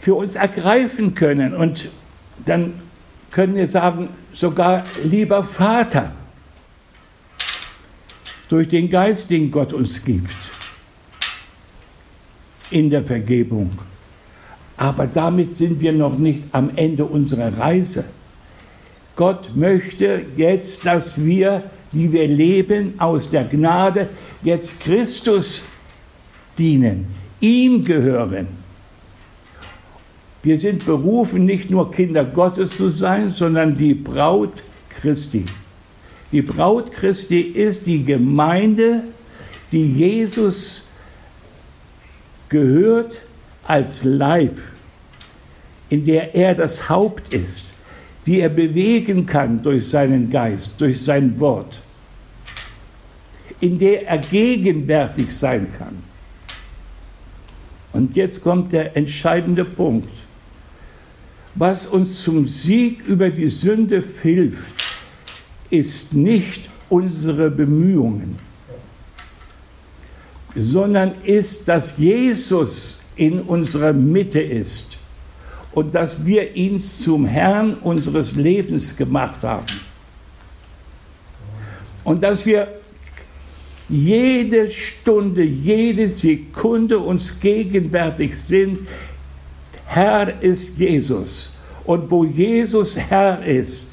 für 0.00 0.16
uns 0.16 0.34
ergreifen 0.34 1.14
können. 1.14 1.54
Und 1.54 1.88
dann 2.44 2.74
können 3.30 3.56
wir 3.56 3.68
sagen, 3.68 4.10
sogar 4.32 4.84
lieber 5.02 5.44
Vater, 5.44 6.12
durch 8.48 8.68
den 8.68 8.88
Geist, 8.88 9.30
den 9.30 9.50
Gott 9.50 9.72
uns 9.72 10.04
gibt, 10.04 10.52
in 12.70 12.90
der 12.90 13.04
Vergebung. 13.04 13.78
Aber 14.76 15.06
damit 15.06 15.56
sind 15.56 15.80
wir 15.80 15.92
noch 15.92 16.18
nicht 16.18 16.44
am 16.52 16.70
Ende 16.76 17.04
unserer 17.04 17.56
Reise. 17.58 18.04
Gott 19.16 19.50
möchte 19.54 20.26
jetzt, 20.36 20.86
dass 20.86 21.22
wir, 21.22 21.64
die 21.92 22.12
wir 22.12 22.28
leben 22.28 22.94
aus 22.98 23.30
der 23.30 23.44
Gnade, 23.44 24.08
jetzt 24.42 24.80
Christus 24.80 25.64
dienen, 26.56 27.06
ihm 27.40 27.82
gehören. 27.82 28.46
Wir 30.42 30.58
sind 30.58 30.86
berufen, 30.86 31.44
nicht 31.44 31.68
nur 31.68 31.90
Kinder 31.90 32.24
Gottes 32.24 32.76
zu 32.76 32.88
sein, 32.88 33.28
sondern 33.28 33.76
die 33.76 33.94
Braut 33.94 34.62
Christi. 34.88 35.44
Die 36.32 36.42
Braut 36.42 36.92
Christi 36.92 37.40
ist 37.40 37.86
die 37.86 38.04
Gemeinde, 38.04 39.04
die 39.72 39.86
Jesus 39.86 40.86
gehört 42.48 43.22
als 43.64 44.04
Leib, 44.04 44.58
in 45.88 46.04
der 46.04 46.34
er 46.34 46.54
das 46.54 46.88
Haupt 46.88 47.32
ist. 47.32 47.64
die 48.28 48.40
er 48.40 48.50
bewegen 48.50 49.24
kann 49.24 49.62
durch 49.62 49.88
seinen 49.88 50.28
Geist, 50.28 50.78
durch 50.78 51.02
sein 51.02 51.40
Wort, 51.40 51.80
in 53.58 53.78
der 53.78 54.06
er 54.06 54.18
gegenwärtig 54.18 55.34
sein 55.34 55.66
kann. 55.70 56.02
Und 57.94 58.16
jetzt 58.16 58.42
kommt 58.42 58.70
der 58.74 58.94
entscheidende 58.98 59.64
Punkt. 59.64 60.12
Was 61.54 61.86
uns 61.86 62.22
zum 62.22 62.46
Sieg 62.46 63.00
über 63.06 63.30
die 63.30 63.48
Sünde 63.48 64.04
hilft, 64.22 64.87
ist 65.70 66.14
nicht 66.14 66.70
unsere 66.88 67.50
Bemühungen, 67.50 68.38
sondern 70.54 71.14
ist, 71.24 71.68
dass 71.68 71.98
Jesus 71.98 73.02
in 73.16 73.40
unserer 73.40 73.92
Mitte 73.92 74.40
ist 74.40 74.98
und 75.72 75.94
dass 75.94 76.24
wir 76.24 76.56
ihn 76.56 76.80
zum 76.80 77.26
Herrn 77.26 77.74
unseres 77.74 78.34
Lebens 78.34 78.96
gemacht 78.96 79.44
haben. 79.44 79.66
Und 82.04 82.22
dass 82.22 82.46
wir 82.46 82.68
jede 83.88 84.68
Stunde, 84.70 85.42
jede 85.42 86.08
Sekunde 86.08 86.98
uns 86.98 87.38
gegenwärtig 87.38 88.38
sind, 88.38 88.80
Herr 89.86 90.42
ist 90.42 90.78
Jesus. 90.78 91.54
Und 91.84 92.10
wo 92.10 92.24
Jesus 92.24 92.96
Herr 92.96 93.42
ist, 93.44 93.88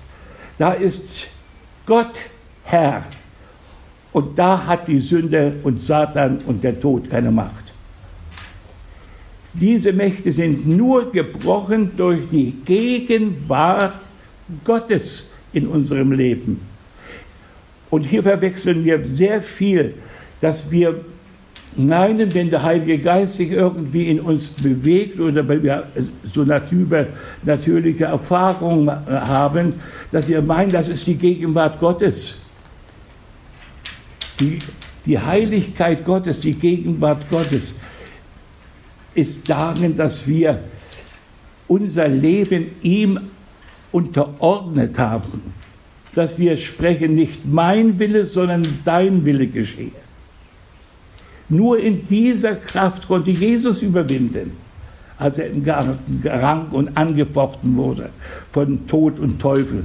da 0.57 0.73
ist 0.73 1.27
Gott 1.86 2.30
Herr. 2.63 3.06
Und 4.12 4.39
da 4.39 4.65
hat 4.65 4.88
die 4.88 5.00
Sünde 5.00 5.56
und 5.63 5.82
Satan 5.82 6.39
und 6.45 6.63
der 6.63 6.80
Tod 6.80 7.10
keine 7.10 7.32
Macht. 7.32 7.74
Diese 9.54 9.93
Mächte 9.93 10.32
sind 10.32 10.67
nur 10.67 11.12
gebrochen 11.12 11.91
durch 11.95 12.21
die 12.30 12.52
Gegenwart 12.65 14.10
Gottes 14.63 15.32
in 15.54 15.67
unserem 15.67 16.12
Leben. 16.12 16.62
Und 17.89 18.04
hier 18.04 18.24
verwechseln 18.24 18.84
wir 18.84 19.04
sehr 19.06 19.41
viel, 19.41 19.95
dass 20.41 20.69
wir 20.69 21.06
meinen, 21.77 22.33
wenn 22.33 22.49
der 22.49 22.63
Heilige 22.63 22.99
Geist 22.99 23.35
sich 23.35 23.51
irgendwie 23.51 24.09
in 24.09 24.19
uns 24.19 24.49
bewegt 24.49 25.19
oder 25.19 25.47
wenn 25.47 25.63
wir 25.63 25.83
so 26.23 26.43
natürliche 26.43 28.05
Erfahrungen 28.05 28.89
haben, 28.89 29.73
dass 30.11 30.27
wir 30.27 30.41
meinen, 30.41 30.71
das 30.71 30.89
ist 30.89 31.05
die 31.07 31.15
Gegenwart 31.15 31.79
Gottes. 31.79 32.38
Die, 34.39 34.59
die 35.05 35.19
Heiligkeit 35.19 36.03
Gottes, 36.03 36.39
die 36.39 36.53
Gegenwart 36.53 37.29
Gottes 37.29 37.75
ist 39.13 39.49
darin, 39.49 39.95
dass 39.95 40.27
wir 40.27 40.63
unser 41.67 42.07
Leben 42.07 42.67
ihm 42.81 43.19
unterordnet 43.91 44.99
haben. 44.99 45.53
Dass 46.13 46.38
wir 46.38 46.57
sprechen, 46.57 47.15
nicht 47.15 47.45
mein 47.45 47.97
Wille, 47.99 48.25
sondern 48.25 48.63
dein 48.83 49.25
Wille 49.25 49.47
geschehe. 49.47 49.91
Nur 51.49 51.79
in 51.79 52.08
dieser 52.08 52.55
Kraft 52.55 53.08
konnte 53.08 53.31
Jesus 53.31 53.81
überwinden, 53.81 54.53
als 55.17 55.38
er 55.38 55.47
im 55.47 55.63
Garten 55.63 56.21
gerang 56.21 56.69
und 56.71 56.97
angefochten 56.97 57.77
wurde 57.77 58.10
von 58.51 58.88
Tod 58.88 59.19
und 59.19 59.39
Teufel. 59.39 59.84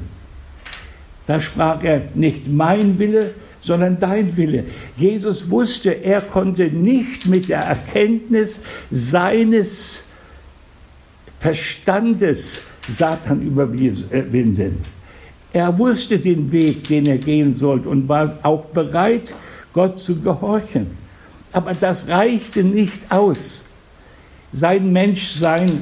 Da 1.27 1.41
sprach 1.41 1.83
er 1.85 2.09
nicht 2.15 2.49
mein 2.49 2.99
Wille, 2.99 3.33
sondern 3.61 3.99
dein 3.99 4.37
Wille. 4.37 4.65
Jesus 4.97 5.51
wusste, 5.51 5.91
er 5.91 6.23
konnte 6.23 6.65
nicht 6.65 7.27
mit 7.27 7.49
der 7.49 7.61
Erkenntnis 7.61 8.63
seines 8.91 10.09
Verstandes 11.39 12.63
Satan 12.89 13.43
überwinden. 13.43 14.85
Er 15.53 15.79
wusste 15.79 16.19
den 16.19 16.51
Weg, 16.53 16.89
den 16.89 17.07
er 17.07 17.19
gehen 17.19 17.55
sollte 17.55 17.89
und 17.89 18.09
war 18.09 18.39
auch 18.43 18.67
bereit, 18.67 19.35
Gott 19.73 19.99
zu 19.99 20.21
gehorchen. 20.21 21.00
Aber 21.53 21.75
das 21.75 22.09
reichte 22.09 22.63
nicht 22.63 23.11
aus. 23.11 23.65
Sein 24.53 24.93
Menschsein 24.93 25.81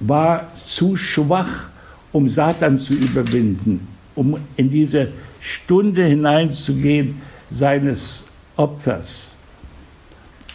war 0.00 0.54
zu 0.54 0.96
schwach, 0.96 1.68
um 2.12 2.28
Satan 2.28 2.78
zu 2.78 2.94
überwinden, 2.94 3.86
um 4.14 4.38
in 4.56 4.70
diese 4.70 5.12
Stunde 5.40 6.04
hineinzugehen 6.04 7.20
seines 7.50 8.26
Opfers. 8.56 9.32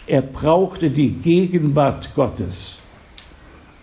Er 0.07 0.21
brauchte 0.21 0.89
die 0.89 1.11
Gegenwart 1.11 2.13
Gottes. 2.13 2.81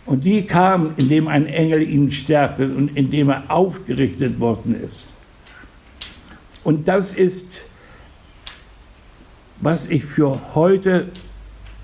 Und 0.05 0.25
die 0.25 0.45
kam, 0.45 0.95
indem 0.97 1.29
ein 1.29 1.47
Engel 1.47 1.83
ihn 1.83 2.11
stärkte 2.11 2.69
und 2.69 2.97
indem 2.97 3.31
er 3.31 3.45
aufgerichtet 3.49 4.41
worden 4.41 4.75
ist. 4.75 5.05
Und 6.65 6.89
das 6.89 7.13
ist, 7.13 7.65
was 9.63 9.89
ich 9.89 10.05
für 10.05 10.55
heute 10.55 11.09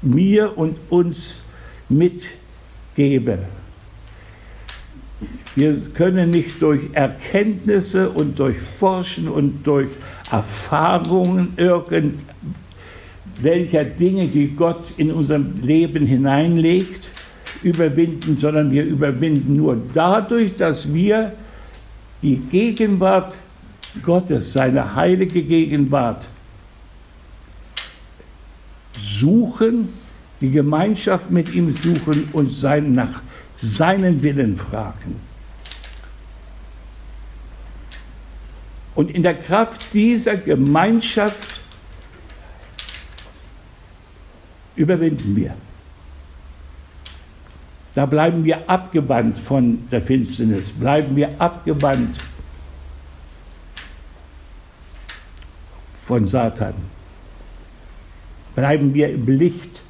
mir 0.02 0.58
und 0.58 0.78
uns 0.90 1.42
mitgebe. 1.88 3.38
Wir 5.54 5.74
können 5.94 6.30
nicht 6.30 6.60
durch 6.60 6.82
Erkenntnisse 6.92 8.10
und 8.10 8.38
durch 8.38 8.58
Forschen 8.58 9.28
und 9.28 9.66
durch 9.66 9.88
Erfahrungen 10.30 11.54
irgendwelcher 11.56 12.24
Dinge, 13.84 14.28
die 14.28 14.48
Gott 14.48 14.92
in 14.96 15.10
unserem 15.10 15.60
Leben 15.62 16.06
hineinlegt, 16.06 17.10
überwinden, 17.62 18.36
sondern 18.36 18.70
wir 18.70 18.84
überwinden 18.84 19.56
nur 19.56 19.76
dadurch, 19.92 20.56
dass 20.56 20.94
wir 20.94 21.32
die 22.22 22.36
Gegenwart 22.36 23.36
Gottes, 24.02 24.52
seine 24.52 24.94
heilige 24.94 25.42
Gegenwart 25.42 26.28
suchen, 29.20 29.88
die 30.40 30.50
Gemeinschaft 30.50 31.30
mit 31.30 31.52
ihm 31.52 31.70
suchen 31.72 32.28
und 32.32 32.52
sein, 32.52 32.92
nach 32.92 33.22
seinen 33.56 34.22
Willen 34.22 34.56
fragen. 34.56 35.20
Und 38.94 39.10
in 39.10 39.22
der 39.22 39.34
Kraft 39.34 39.94
dieser 39.94 40.36
Gemeinschaft 40.36 41.60
überwinden 44.74 45.36
wir. 45.36 45.54
Da 47.94 48.06
bleiben 48.06 48.44
wir 48.44 48.68
abgewandt 48.70 49.38
von 49.38 49.88
der 49.90 50.02
Finsternis, 50.02 50.72
bleiben 50.72 51.16
wir 51.16 51.40
abgewandt 51.40 52.20
von 56.06 56.26
Satan, 56.26 56.74
bleiben 58.58 58.92
wir 58.92 59.08
im 59.08 59.24
Licht. 59.28 59.84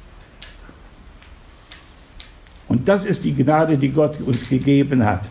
Und 2.67 2.87
das 2.87 3.03
ist 3.03 3.23
die 3.23 3.33
Gnade, 3.33 3.79
die 3.79 3.89
Gott 3.89 4.21
uns 4.21 4.47
gegeben 4.47 5.03
hat. 5.03 5.27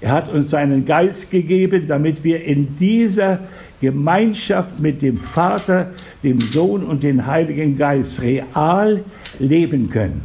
Er 0.00 0.10
hat 0.10 0.28
uns 0.28 0.50
seinen 0.50 0.84
Geist 0.84 1.30
gegeben, 1.30 1.86
damit 1.86 2.24
wir 2.24 2.44
in 2.44 2.74
dieser 2.74 3.38
Gemeinschaft 3.80 4.80
mit 4.80 5.00
dem 5.00 5.20
Vater, 5.20 5.92
dem 6.24 6.40
Sohn 6.40 6.82
und 6.82 7.04
dem 7.04 7.24
Heiligen 7.24 7.78
Geist 7.78 8.20
real 8.20 9.04
leben 9.38 9.88
können. 9.88 10.22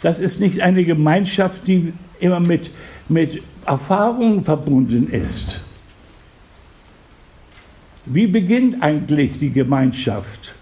Das 0.00 0.18
ist 0.18 0.40
nicht 0.40 0.62
eine 0.62 0.82
Gemeinschaft, 0.82 1.66
die 1.66 1.92
immer 2.20 2.40
mit, 2.40 2.70
mit 3.10 3.42
Erfahrungen 3.66 4.42
verbunden 4.42 5.10
ist. 5.10 5.60
Wie 8.06 8.26
beginnt 8.26 8.82
eigentlich 8.82 9.38
die 9.38 9.50
Gemeinschaft? 9.50 10.54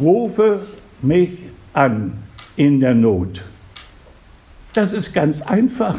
Rufe 0.00 0.66
mich 1.02 1.30
an 1.72 2.12
in 2.56 2.80
der 2.80 2.94
Not. 2.94 3.44
Das 4.72 4.92
ist 4.92 5.12
ganz 5.12 5.42
einfach 5.42 5.96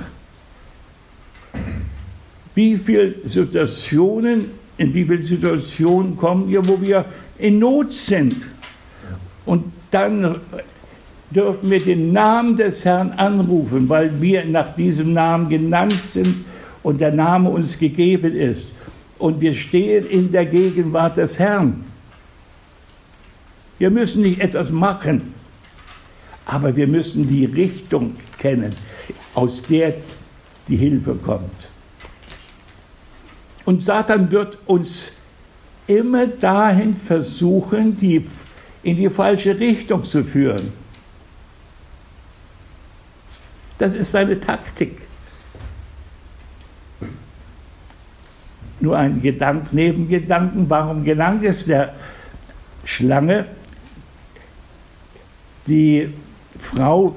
wie 2.57 2.75
viele 2.75 3.15
Situationen, 3.23 4.45
in 4.79 4.91
wie 4.93 5.05
viele 5.05 5.21
Situationen 5.21 6.17
kommen 6.17 6.49
wir, 6.49 6.67
wo 6.67 6.81
wir 6.81 7.05
in 7.37 7.59
Not 7.59 7.93
sind. 7.93 8.35
Und 9.45 9.65
dann 9.91 10.37
dürfen 11.29 11.69
wir 11.69 11.79
den 11.79 12.11
Namen 12.11 12.57
des 12.57 12.83
Herrn 12.83 13.11
anrufen, 13.11 13.87
weil 13.87 14.19
wir 14.19 14.43
nach 14.45 14.73
diesem 14.75 15.13
Namen 15.13 15.49
genannt 15.49 16.01
sind 16.01 16.45
und 16.81 16.99
der 16.99 17.11
Name 17.11 17.49
uns 17.49 17.77
gegeben 17.77 18.33
ist. 18.33 18.69
Und 19.19 19.39
wir 19.39 19.53
stehen 19.53 20.05
in 20.07 20.31
der 20.31 20.47
Gegenwart 20.47 21.17
des 21.17 21.37
Herrn. 21.37 21.85
Wir 23.79 23.89
müssen 23.89 24.23
nicht 24.23 24.41
etwas 24.41 24.71
machen, 24.71 25.33
aber 26.45 26.75
wir 26.75 26.87
müssen 26.87 27.27
die 27.27 27.45
Richtung 27.45 28.15
kennen, 28.37 28.75
aus 29.33 29.61
der 29.61 29.93
die 30.67 30.77
Hilfe 30.77 31.15
kommt. 31.15 31.69
Und 33.65 33.83
Satan 33.83 34.31
wird 34.31 34.57
uns 34.65 35.13
immer 35.87 36.27
dahin 36.27 36.95
versuchen, 36.95 37.97
die, 37.97 38.25
in 38.83 38.97
die 38.97 39.09
falsche 39.09 39.59
Richtung 39.59 40.03
zu 40.03 40.23
führen. 40.23 40.73
Das 43.77 43.93
ist 43.93 44.11
seine 44.11 44.39
Taktik. 44.39 45.01
Nur 48.79 48.97
ein 48.97 49.21
Gedank, 49.21 49.73
Nebengedanken, 49.73 50.69
warum 50.69 51.03
gelang 51.03 51.43
es 51.43 51.65
der 51.65 51.93
Schlange, 52.85 53.47
die 55.67 56.13
Frau 56.57 57.15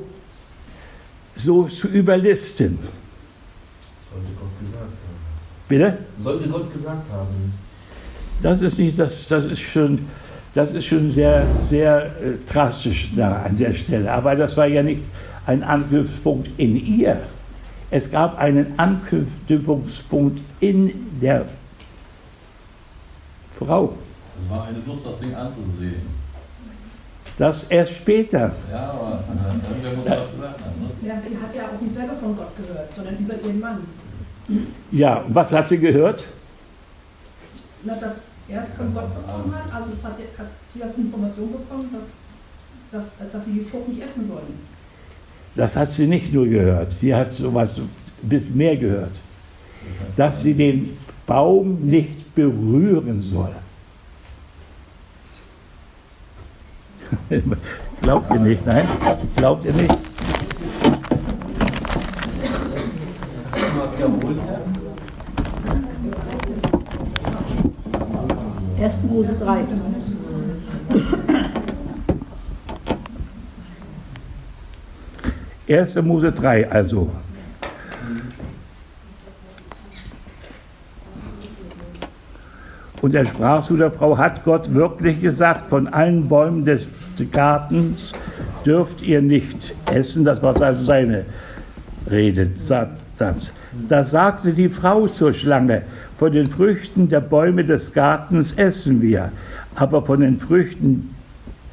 so 1.37 1.65
zu 1.65 1.89
überlisten? 1.89 2.79
Sollte 4.13 4.27
Gott 4.39 4.51
gesagt 4.61 4.83
haben. 4.83 5.69
Bitte? 5.69 5.99
Sollte 6.23 6.49
Gott 6.49 6.73
gesagt 6.73 7.11
haben. 7.11 7.53
Das 8.43 8.61
ist 8.61 8.79
nicht, 8.79 8.99
das, 8.99 9.29
das 9.29 9.45
ist 9.47 9.61
schon, 9.61 10.07
das 10.55 10.73
ist 10.73 10.87
schon 10.87 11.11
sehr, 11.11 11.47
sehr 11.63 12.07
äh, 12.07 12.37
drastisch 12.51 13.11
da 13.15 13.43
an 13.43 13.57
der 13.57 13.75
Stelle. 13.75 14.11
Aber 14.13 14.35
das 14.35 14.57
war 14.57 14.67
ja 14.67 14.83
nicht 14.83 15.05
ein 15.47 15.63
Anknüpfungspunkt 15.63 16.51
in 16.57 16.77
ihr. 16.77 17.21
Es 17.91 18.11
gab 18.11 18.39
einen 18.39 18.79
Anknüpfungspunkt 18.79 20.41
in 20.61 20.93
der 21.21 21.47
Frau. 23.59 23.95
Es 24.43 24.51
war 24.51 24.65
eine 24.65 24.79
Lust, 24.87 25.05
das 25.05 25.19
Ding 25.19 25.35
anzusehen. 25.35 26.20
Das 27.41 27.65
erst 27.71 27.95
später. 27.95 28.53
Ja, 28.71 28.91
aber 28.91 29.23
gesagt. 30.03 30.39
Ne? 30.39 31.09
Ja, 31.09 31.15
sie 31.19 31.39
hat 31.39 31.55
ja 31.55 31.63
auch 31.69 31.81
nicht 31.81 31.95
selber 31.95 32.15
von 32.17 32.37
Gott 32.37 32.55
gehört, 32.55 32.95
sondern 32.95 33.17
über 33.17 33.35
ihren 33.43 33.61
Mann. 33.61 33.79
Ja, 34.91 35.25
was 35.27 35.51
hat 35.51 35.67
sie 35.67 35.79
gehört? 35.79 36.27
Na, 37.83 37.95
dass 37.95 38.25
er 38.47 38.67
von 38.77 38.93
Gott 38.93 39.09
bekommen 39.15 39.55
hat, 39.55 39.75
also 39.75 39.89
es 39.91 40.05
hat, 40.05 40.19
hat 40.37 40.49
sie 40.75 40.83
als 40.83 40.99
Information 40.99 41.53
bekommen, 41.53 41.89
dass, 41.95 42.19
dass, 42.93 43.33
dass 43.33 43.45
sie 43.47 43.53
die 43.53 43.65
Frucht 43.65 43.89
nicht 43.89 44.03
essen 44.03 44.29
sollen. 44.29 44.61
Das 45.55 45.75
hat 45.77 45.89
sie 45.89 46.07
nicht 46.07 46.35
nur 46.35 46.47
gehört. 46.47 46.93
Sie 46.93 47.15
hat 47.15 47.33
sowas 47.33 47.73
bis 48.21 48.51
mehr 48.51 48.77
gehört. 48.77 49.19
Dass 50.15 50.43
sie 50.43 50.53
den 50.53 50.99
Baum 51.27 51.81
nicht 51.81 52.35
berühren 52.35 53.23
soll. 53.23 53.55
Glaubt 58.03 58.31
ihr 58.31 58.41
nicht? 58.41 58.67
Nein? 58.67 58.87
Glaubt 59.37 59.65
ihr 59.65 59.73
nicht? 59.73 59.95
1. 68.81 69.03
Mose 69.05 69.33
3. 69.35 69.65
Erste 75.67 76.03
Mose 76.03 76.33
3 76.33 76.71
also. 76.71 77.11
Und 83.03 83.15
er 83.15 83.25
sprach 83.25 83.63
zu 83.63 83.77
der 83.77 83.91
Frau, 83.91 84.19
hat 84.19 84.45
Gott 84.45 84.73
wirklich 84.75 85.23
gesagt, 85.23 85.69
von 85.69 85.89
allen 85.89 86.29
Bäumen 86.29 86.65
des 86.65 86.87
Gartens 87.33 88.13
dürft 88.65 89.03
ihr 89.03 89.23
nicht 89.23 89.75
essen. 89.91 90.25
Das 90.25 90.43
war 90.43 90.61
also 90.61 90.83
seine 90.83 91.25
Rede. 92.11 92.51
Da 93.89 94.05
sagte 94.05 94.53
die 94.53 94.69
Frau 94.69 95.07
zur 95.07 95.33
Schlange, 95.33 95.83
von 96.19 96.33
den 96.33 96.51
Früchten 96.51 97.09
der 97.09 97.21
Bäume 97.21 97.65
des 97.65 97.93
Gartens 97.93 98.53
essen 98.53 99.01
wir, 99.01 99.33
aber 99.75 100.05
von 100.05 100.21
den 100.21 100.39
Früchten 100.39 101.15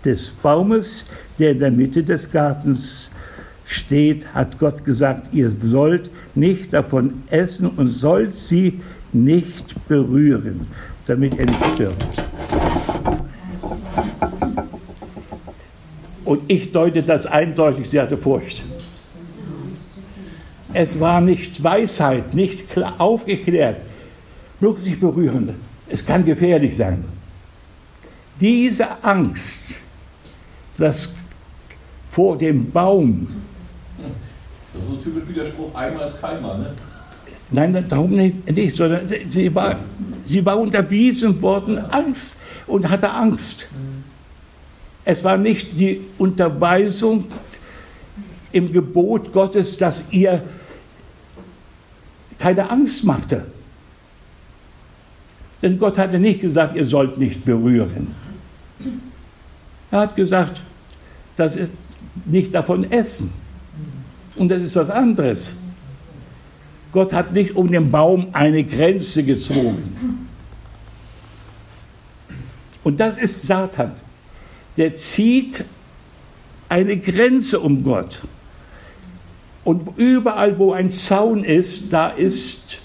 des 0.06 0.30
Baumes, 0.30 1.06
der 1.40 1.52
in 1.52 1.60
der 1.60 1.72
Mitte 1.72 2.04
des 2.04 2.32
Gartens 2.32 3.12
steht, 3.66 4.34
hat 4.34 4.58
Gott 4.58 4.86
gesagt, 4.86 5.34
ihr 5.34 5.52
sollt 5.62 6.10
nicht 6.36 6.72
davon 6.72 7.24
essen 7.30 7.68
und 7.68 7.90
sollt 7.90 8.34
sie 8.34 8.80
nicht 9.12 9.76
berühren, 9.90 10.68
damit 11.08 11.36
ihr 11.36 11.46
nicht 11.46 11.66
stirbt. 11.74 12.06
Und 16.26 16.42
ich 16.50 16.72
deute 16.72 17.04
das 17.04 17.26
eindeutig, 17.26 17.90
sie 17.90 18.00
hatte 18.02 18.18
Furcht. 18.18 18.66
Es 20.74 21.00
war 21.00 21.22
nicht 21.22 21.64
Weisheit, 21.64 22.34
nicht 22.34 22.66
aufgeklärt. 22.98 23.82
Bloß 24.60 24.84
nicht 24.84 25.00
berühren. 25.00 25.56
Es 25.88 26.06
kann 26.06 26.26
gefährlich 26.26 26.76
sein. 26.76 27.06
Diese 28.42 29.04
Angst, 29.04 29.82
dass 30.78 31.16
vor 32.10 32.38
dem 32.38 32.70
Baum, 32.70 33.30
Das 34.74 34.84
ist 34.84 34.90
so 34.90 34.96
typisch 34.98 35.24
wie 35.28 35.34
der 35.34 35.46
Spruch, 35.46 35.74
einmal 35.74 36.08
ist 36.08 36.20
keinmal, 36.20 36.58
ne? 36.60 36.74
Nein, 37.52 37.86
darum 37.88 38.12
nicht, 38.12 38.76
sondern 38.76 39.08
sie, 39.08 39.54
war, 39.54 39.80
sie 40.26 40.46
war 40.46 40.60
unterwiesen 40.60 41.42
worden, 41.42 41.78
Angst 41.78 42.38
und 42.66 42.90
hatte 42.90 43.10
Angst. 43.10 43.68
Es 45.06 45.24
war 45.24 45.38
nicht 45.38 45.80
die 45.80 46.02
Unterweisung 46.18 47.26
im 48.52 48.72
Gebot 48.72 49.32
Gottes, 49.32 49.78
das 49.78 50.06
ihr 50.12 50.44
keine 52.40 52.70
Angst 52.70 53.04
machte. 53.04 53.46
Denn 55.62 55.78
Gott 55.78 55.98
hatte 55.98 56.20
nicht 56.20 56.42
gesagt, 56.42 56.76
ihr 56.76 56.86
sollt 56.86 57.18
nicht 57.18 57.44
berühren. 57.44 58.14
Er 59.90 60.00
hat 60.00 60.16
gesagt, 60.16 60.62
das 61.36 61.56
ist 61.56 61.74
nicht 62.26 62.54
davon 62.54 62.92
essen. 62.92 63.32
Und 64.36 64.50
das 64.50 64.62
ist 64.62 64.76
was 64.76 64.90
anderes. 64.90 65.58
Gott 66.92 67.14
hat 67.14 67.34
nicht 67.34 67.56
um 67.56 67.72
den 67.72 67.92
Baum 67.92 68.28
eine 68.34 68.64
Grenze 68.64 69.24
gezogen. 69.24 70.28
Und 72.84 73.00
das 73.00 73.18
ist 73.18 73.46
Satan. 73.46 73.92
Der 74.78 74.96
zieht 74.96 75.66
eine 76.70 76.98
Grenze 76.98 77.60
um 77.60 77.84
Gott. 77.84 78.22
Und 79.64 79.98
überall, 79.98 80.58
wo 80.58 80.72
ein 80.72 80.92
Zaun 80.92 81.44
ist, 81.44 81.92
da 81.92 82.10
ist 82.10 82.80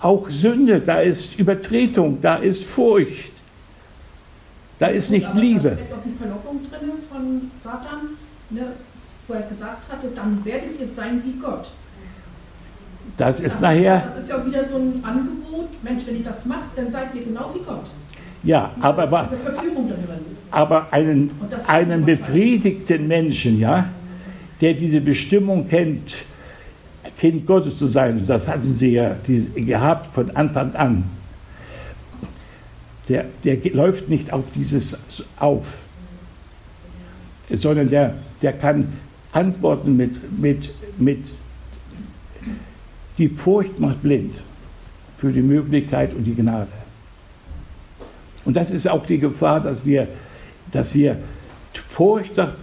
auch 0.00 0.30
Sünde, 0.30 0.80
da 0.80 1.00
ist 1.00 1.38
Übertretung, 1.38 2.20
da 2.20 2.36
ist 2.36 2.64
Furcht, 2.64 3.32
da 4.78 4.86
ist 4.86 5.10
nicht 5.10 5.26
Aber 5.26 5.40
Liebe. 5.40 5.70
Da 5.70 5.74
steckt 5.74 5.92
auch 5.92 6.04
die 6.04 6.16
Verlockung 6.16 6.60
drin 6.70 6.92
von 7.10 7.50
Satan, 7.60 8.10
ne, 8.50 8.72
wo 9.26 9.34
er 9.34 9.42
gesagt 9.42 9.90
hatte, 9.90 10.08
dann 10.14 10.44
werdet 10.44 10.78
ihr 10.78 10.86
sein 10.86 11.22
wie 11.24 11.40
Gott. 11.40 11.72
Das 13.16 13.38
Das 13.38 13.40
ist 13.40 13.60
nachher, 13.60 14.02
Das 14.06 14.18
ist 14.18 14.28
ja 14.28 14.44
wieder 14.44 14.64
so 14.64 14.76
ein 14.76 15.02
Angebot, 15.02 15.68
Mensch, 15.82 16.02
wenn 16.06 16.18
ihr 16.18 16.24
das 16.24 16.44
macht, 16.44 16.76
dann 16.76 16.90
seid 16.90 17.14
ihr 17.14 17.24
genau 17.24 17.50
wie 17.54 17.60
Gott. 17.60 17.86
ja, 18.42 18.72
aber, 18.80 19.06
drin. 19.06 20.20
aber 20.50 20.92
einen, 20.92 21.30
einen 21.66 22.04
befriedigten 22.04 23.08
Menschen, 23.08 23.58
ja, 23.58 23.88
der 24.60 24.74
diese 24.74 25.00
Bestimmung 25.00 25.68
kennt, 25.68 26.24
Kind 27.18 27.46
Gottes 27.46 27.78
zu 27.78 27.86
sein, 27.86 28.22
das 28.26 28.46
hatten 28.46 28.62
sie 28.62 28.92
ja 28.92 29.14
gehabt 29.54 30.06
von 30.06 30.30
Anfang 30.36 30.74
an, 30.74 31.04
der, 33.08 33.26
der 33.44 33.56
läuft 33.72 34.08
nicht 34.08 34.32
auf 34.32 34.44
dieses 34.54 34.98
auf, 35.38 35.82
sondern 37.48 37.88
der, 37.88 38.14
der 38.42 38.52
kann 38.52 38.92
antworten 39.32 39.96
mit, 39.96 40.20
mit, 40.38 40.74
mit, 40.98 41.30
die 43.18 43.28
Furcht 43.28 43.78
macht 43.78 44.02
blind 44.02 44.42
für 45.16 45.32
die 45.32 45.42
Möglichkeit 45.42 46.14
und 46.14 46.24
die 46.24 46.34
Gnade. 46.34 46.72
Und 48.44 48.56
das 48.56 48.70
ist 48.70 48.86
auch 48.88 49.04
die 49.06 49.18
Gefahr, 49.18 49.60
dass 49.60 49.84
wir, 49.84 50.06
dass 50.72 50.94
wir 50.94 51.16
Furcht, 51.74 52.34
sagt, 52.34 52.54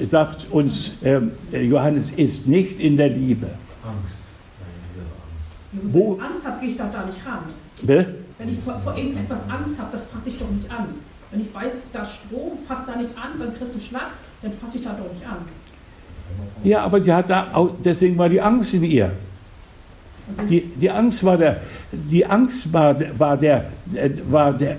sagt 0.00 0.46
uns 0.50 0.92
ähm, 1.02 1.32
Johannes, 1.52 2.10
ist 2.10 2.46
nicht 2.46 2.78
in 2.80 2.96
der 2.96 3.08
Liebe. 3.08 3.46
Angst. 3.84 4.18
Nein, 4.60 4.68
wieder 4.94 5.06
Angst. 5.82 5.94
Wo 5.94 6.16
Wo- 6.16 6.20
Angst 6.20 6.46
habe, 6.46 6.60
gehe 6.60 6.70
ich 6.70 6.76
doch 6.76 6.90
da 6.92 7.06
nicht 7.06 7.18
ran. 7.26 7.38
Bitte? 7.82 8.14
Wenn 8.38 8.48
ich 8.50 8.58
vor, 8.64 8.80
vor 8.82 8.96
irgendetwas 8.96 9.48
Angst 9.48 9.78
habe, 9.78 9.88
das 9.92 10.04
fasse 10.06 10.28
ich 10.30 10.38
doch 10.38 10.50
nicht 10.50 10.70
an. 10.70 10.86
Wenn 11.30 11.40
ich 11.42 11.54
weiß, 11.54 11.80
da 11.92 12.04
Strom, 12.04 12.58
fass 12.66 12.84
da 12.86 12.96
nicht 12.96 13.16
an, 13.16 13.38
dann 13.38 13.48
kriegst 13.54 13.74
du 13.74 13.78
einen 13.78 13.82
Schlag, 13.86 14.10
dann 14.42 14.52
fasse 14.54 14.78
ich 14.78 14.84
da 14.84 14.90
doch 14.92 15.12
nicht 15.12 15.24
an. 15.24 15.36
Ja, 16.64 16.82
aber 16.82 17.02
sie 17.02 17.12
hat 17.12 17.30
da 17.30 17.48
auch, 17.52 17.70
deswegen 17.84 18.16
war 18.18 18.28
die 18.28 18.40
Angst 18.40 18.74
in 18.74 18.84
ihr. 18.84 19.12
Die, 20.48 20.60
die 20.60 20.90
Angst 20.90 21.24
war 21.24 21.36
der, 21.36 21.60
die 21.92 22.24
Angst 22.26 22.72
war, 22.72 22.96
war 23.18 23.36
der, 23.36 23.70
äh, 23.94 24.10
war 24.28 24.52
der, 24.52 24.76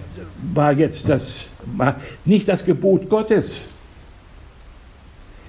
war 0.54 0.74
jetzt 0.74 1.08
das, 1.08 1.48
war 1.78 1.96
nicht 2.26 2.48
das 2.48 2.64
Gebot 2.66 3.10
Gottes. 3.10 3.68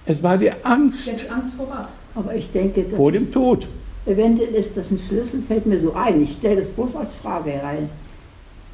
Es 0.04 0.22
war 0.22 0.36
die 0.36 0.50
Angst 0.64 1.06
Ja, 1.06 1.12
die 1.14 1.30
Angst 1.30 1.54
vor 1.54 1.68
was? 1.70 1.88
Aber 2.14 2.34
ich 2.34 2.50
denke, 2.50 2.82
das 2.82 2.96
vor 2.96 3.12
dem 3.12 3.24
ist, 3.24 3.32
Tod. 3.32 3.68
eventuell 4.06 4.54
ist 4.54 4.76
das 4.76 4.90
ein 4.90 4.98
Schlüssel, 4.98 5.42
fällt 5.42 5.66
mir 5.66 5.78
so 5.78 5.94
ein. 5.94 6.22
Ich 6.22 6.32
stelle 6.32 6.56
das 6.56 6.68
bloß 6.70 6.96
als 6.96 7.14
Frage 7.14 7.60
rein. 7.62 7.88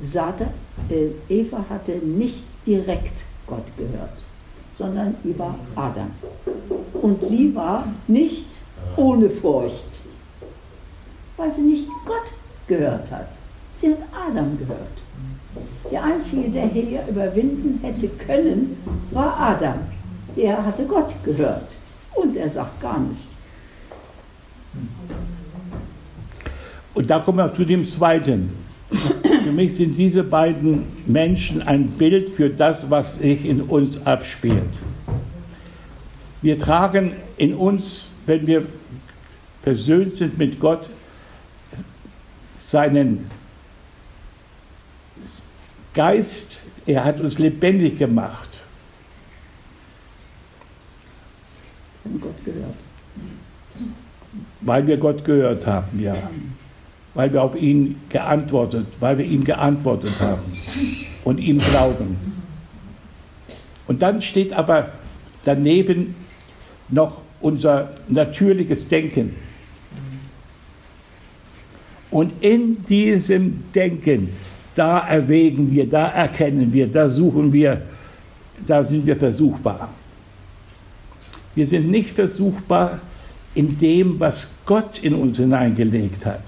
Satan, 0.06 0.48
äh, 0.90 1.08
Eva 1.32 1.64
hatte 1.68 1.92
nicht 1.92 2.42
direkt 2.66 3.20
Gott 3.46 3.64
gehört, 3.76 4.16
sondern 4.78 5.16
über 5.24 5.54
Adam. 5.74 6.10
Und 7.02 7.24
sie 7.24 7.54
war 7.54 7.92
nicht 8.06 8.44
ohne 8.96 9.28
Furcht, 9.28 9.86
weil 11.38 11.50
sie 11.50 11.62
nicht 11.62 11.86
Gott 12.04 12.34
gehört 12.66 13.10
hat, 13.10 13.28
Sie 13.78 13.90
hat 13.92 13.98
Adam 14.12 14.58
gehört. 14.58 14.88
Der 15.90 16.02
Einzige, 16.02 16.50
der 16.50 16.66
hier 16.66 17.00
überwinden 17.08 17.78
hätte 17.80 18.08
können, 18.08 18.76
war 19.12 19.38
Adam. 19.38 19.78
Der 20.36 20.64
hatte 20.64 20.84
Gott 20.84 21.14
gehört. 21.24 21.70
Und 22.14 22.36
er 22.36 22.50
sagt 22.50 22.80
gar 22.80 22.98
nichts. 22.98 23.24
Und 26.92 27.08
da 27.08 27.20
kommen 27.20 27.38
wir 27.38 27.54
zu 27.54 27.64
dem 27.64 27.84
Zweiten. 27.84 28.50
Für 29.44 29.52
mich 29.52 29.76
sind 29.76 29.96
diese 29.96 30.24
beiden 30.24 30.84
Menschen 31.06 31.62
ein 31.62 31.86
Bild 31.90 32.30
für 32.30 32.50
das, 32.50 32.90
was 32.90 33.18
sich 33.18 33.44
in 33.44 33.62
uns 33.62 34.04
abspielt. 34.04 34.80
Wir 36.42 36.58
tragen 36.58 37.12
in 37.36 37.54
uns, 37.54 38.12
wenn 38.26 38.46
wir 38.46 38.66
versöhnt 39.62 40.14
sind 40.14 40.36
mit 40.36 40.58
Gott, 40.58 40.90
seinen 42.58 43.30
Geist, 45.94 46.60
er 46.86 47.04
hat 47.04 47.20
uns 47.20 47.38
lebendig 47.38 47.98
gemacht. 47.98 48.48
Gott 52.20 52.44
gehört. 52.44 52.74
Weil 54.60 54.86
wir 54.86 54.96
Gott 54.96 55.24
gehört 55.24 55.66
haben, 55.66 56.00
ja. 56.00 56.14
Weil 57.14 57.32
wir 57.32 57.42
auf 57.42 57.56
ihn 57.56 58.00
geantwortet, 58.08 58.86
weil 59.00 59.18
wir 59.18 59.24
ihm 59.24 59.44
geantwortet 59.44 60.20
haben 60.20 60.52
und 61.24 61.38
ihm 61.38 61.58
glauben. 61.58 62.16
Und 63.86 64.02
dann 64.02 64.20
steht 64.20 64.52
aber 64.52 64.90
daneben 65.44 66.14
noch 66.88 67.20
unser 67.40 67.92
natürliches 68.08 68.88
Denken. 68.88 69.34
Und 72.10 72.32
in 72.40 72.84
diesem 72.84 73.64
Denken, 73.74 74.30
da 74.74 75.00
erwägen 75.00 75.70
wir, 75.70 75.88
da 75.88 76.08
erkennen 76.08 76.72
wir, 76.72 76.86
da 76.86 77.08
suchen 77.08 77.52
wir, 77.52 77.82
da 78.66 78.84
sind 78.84 79.06
wir 79.06 79.16
versuchbar. 79.16 79.90
Wir 81.54 81.66
sind 81.66 81.90
nicht 81.90 82.10
versuchbar 82.10 83.00
in 83.54 83.78
dem, 83.78 84.20
was 84.20 84.54
Gott 84.64 85.02
in 85.02 85.14
uns 85.14 85.38
hineingelegt 85.38 86.24
hat. 86.24 86.42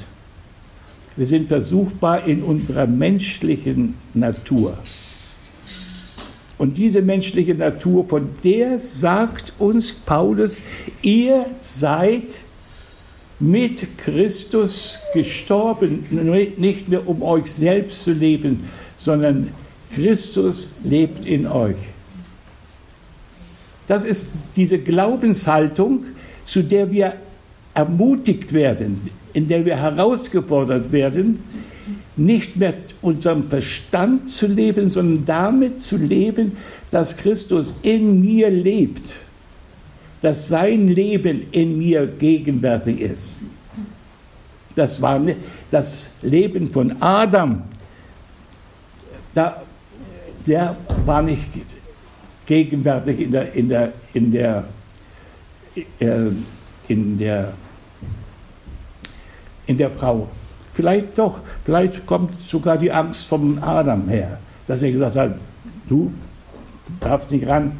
Wir 1.16 1.26
sind 1.26 1.48
versuchbar 1.48 2.26
in 2.26 2.42
unserer 2.42 2.86
menschlichen 2.86 3.94
Natur. 4.14 4.78
Und 6.56 6.78
diese 6.78 7.02
menschliche 7.02 7.54
Natur, 7.54 8.06
von 8.06 8.28
der 8.44 8.78
sagt 8.78 9.54
uns 9.58 9.92
Paulus, 9.92 10.58
ihr 11.02 11.46
seid 11.60 12.42
mit 13.40 13.98
Christus 13.98 15.00
gestorben, 15.14 16.04
nicht 16.58 16.88
mehr 16.88 17.08
um 17.08 17.22
euch 17.22 17.50
selbst 17.50 18.04
zu 18.04 18.12
leben, 18.12 18.68
sondern 18.98 19.48
Christus 19.94 20.70
lebt 20.84 21.24
in 21.24 21.46
euch. 21.46 21.76
Das 23.88 24.04
ist 24.04 24.26
diese 24.54 24.78
Glaubenshaltung, 24.78 26.04
zu 26.44 26.62
der 26.62 26.90
wir 26.90 27.14
ermutigt 27.74 28.52
werden, 28.52 29.10
in 29.32 29.48
der 29.48 29.64
wir 29.64 29.76
herausgefordert 29.76 30.92
werden, 30.92 31.42
nicht 32.16 32.56
mehr 32.56 32.74
unserem 33.00 33.48
Verstand 33.48 34.30
zu 34.30 34.46
leben, 34.46 34.90
sondern 34.90 35.24
damit 35.24 35.80
zu 35.80 35.96
leben, 35.96 36.52
dass 36.90 37.16
Christus 37.16 37.74
in 37.82 38.20
mir 38.20 38.50
lebt 38.50 39.14
dass 40.22 40.48
sein 40.48 40.88
Leben 40.88 41.46
in 41.52 41.78
mir 41.78 42.06
gegenwärtig 42.06 43.00
ist. 43.00 43.32
Das 44.74 45.00
war 45.00 45.20
das 45.70 46.10
Leben 46.22 46.70
von 46.70 47.00
Adam. 47.00 47.62
Da, 49.34 49.62
der 50.46 50.76
war 51.04 51.22
nicht 51.22 51.48
gegenwärtig 52.46 53.20
in 53.20 53.30
der, 53.30 53.52
in 53.54 53.68
der, 53.68 53.92
in 54.12 54.32
der, 54.32 54.64
äh, 55.98 56.30
in 56.88 57.18
der, 57.18 57.52
in 59.66 59.78
der 59.78 59.90
Frau. 59.90 60.28
Vielleicht 60.72 61.18
doch, 61.18 61.40
vielleicht 61.64 62.06
kommt 62.06 62.40
sogar 62.40 62.78
die 62.78 62.90
Angst 62.92 63.28
vom 63.28 63.62
Adam 63.62 64.08
her, 64.08 64.38
dass 64.66 64.82
er 64.82 64.92
gesagt 64.92 65.16
hat, 65.16 65.34
du 65.88 66.12
darfst 67.00 67.30
nicht 67.30 67.46
ran. 67.46 67.72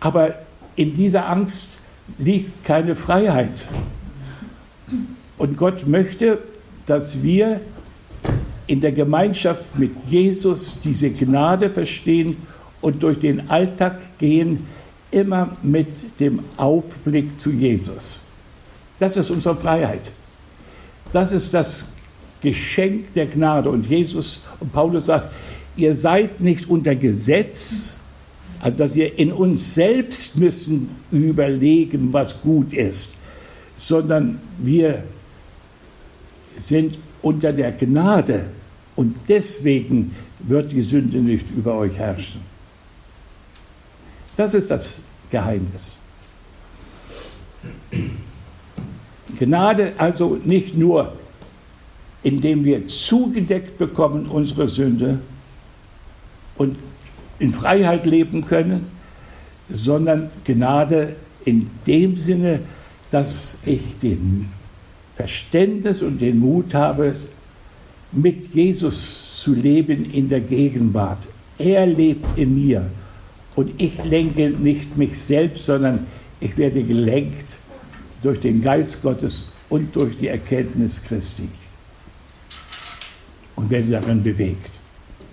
Aber 0.00 0.34
in 0.80 0.94
dieser 0.94 1.28
Angst 1.28 1.76
liegt 2.16 2.64
keine 2.64 2.96
Freiheit. 2.96 3.66
Und 5.36 5.58
Gott 5.58 5.86
möchte, 5.86 6.38
dass 6.86 7.22
wir 7.22 7.60
in 8.66 8.80
der 8.80 8.92
Gemeinschaft 8.92 9.78
mit 9.78 9.92
Jesus 10.08 10.80
diese 10.82 11.10
Gnade 11.10 11.68
verstehen 11.68 12.38
und 12.80 13.02
durch 13.02 13.18
den 13.18 13.50
Alltag 13.50 14.00
gehen, 14.18 14.66
immer 15.10 15.54
mit 15.62 16.18
dem 16.18 16.40
Aufblick 16.56 17.38
zu 17.38 17.50
Jesus. 17.50 18.24
Das 18.98 19.18
ist 19.18 19.30
unsere 19.30 19.56
Freiheit. 19.56 20.12
Das 21.12 21.30
ist 21.30 21.52
das 21.52 21.88
Geschenk 22.40 23.12
der 23.12 23.26
Gnade. 23.26 23.68
Und 23.68 23.84
Jesus 23.84 24.40
und 24.60 24.72
Paulus 24.72 25.06
sagt, 25.06 25.30
ihr 25.76 25.94
seid 25.94 26.40
nicht 26.40 26.70
unter 26.70 26.96
Gesetz, 26.96 27.96
also 28.60 28.76
dass 28.76 28.94
wir 28.94 29.18
in 29.18 29.32
uns 29.32 29.74
selbst 29.74 30.36
müssen 30.36 30.90
überlegen, 31.10 32.12
was 32.12 32.40
gut 32.40 32.72
ist, 32.72 33.10
sondern 33.76 34.38
wir 34.58 35.02
sind 36.56 36.98
unter 37.22 37.52
der 37.52 37.72
Gnade 37.72 38.46
und 38.96 39.16
deswegen 39.28 40.14
wird 40.40 40.72
die 40.72 40.82
Sünde 40.82 41.18
nicht 41.18 41.50
über 41.50 41.74
euch 41.76 41.96
herrschen. 41.96 42.42
Das 44.36 44.52
ist 44.54 44.70
das 44.70 45.00
Geheimnis. 45.30 45.96
Gnade 49.38 49.94
also 49.96 50.38
nicht 50.44 50.76
nur, 50.76 51.14
indem 52.22 52.64
wir 52.64 52.86
zugedeckt 52.88 53.78
bekommen 53.78 54.26
unsere 54.26 54.68
Sünde 54.68 55.20
und 56.56 56.76
in 57.40 57.52
Freiheit 57.52 58.06
leben 58.06 58.46
können, 58.46 58.86
sondern 59.68 60.30
Gnade 60.44 61.16
in 61.44 61.70
dem 61.86 62.16
Sinne, 62.16 62.60
dass 63.10 63.58
ich 63.64 63.98
den 64.00 64.48
Verständnis 65.14 66.02
und 66.02 66.20
den 66.20 66.38
Mut 66.38 66.74
habe, 66.74 67.14
mit 68.12 68.54
Jesus 68.54 69.40
zu 69.42 69.54
leben 69.54 70.10
in 70.12 70.28
der 70.28 70.40
Gegenwart. 70.40 71.26
Er 71.58 71.86
lebt 71.86 72.38
in 72.38 72.54
mir 72.54 72.86
und 73.56 73.72
ich 73.80 74.02
lenke 74.04 74.50
nicht 74.50 74.96
mich 74.96 75.18
selbst, 75.18 75.66
sondern 75.66 76.06
ich 76.40 76.56
werde 76.56 76.82
gelenkt 76.82 77.58
durch 78.22 78.40
den 78.40 78.62
Geist 78.62 79.02
Gottes 79.02 79.46
und 79.68 79.94
durch 79.94 80.16
die 80.18 80.28
Erkenntnis 80.28 81.02
Christi 81.02 81.48
und 83.56 83.70
werde 83.70 83.90
darin 83.90 84.22
bewegt. 84.22 84.80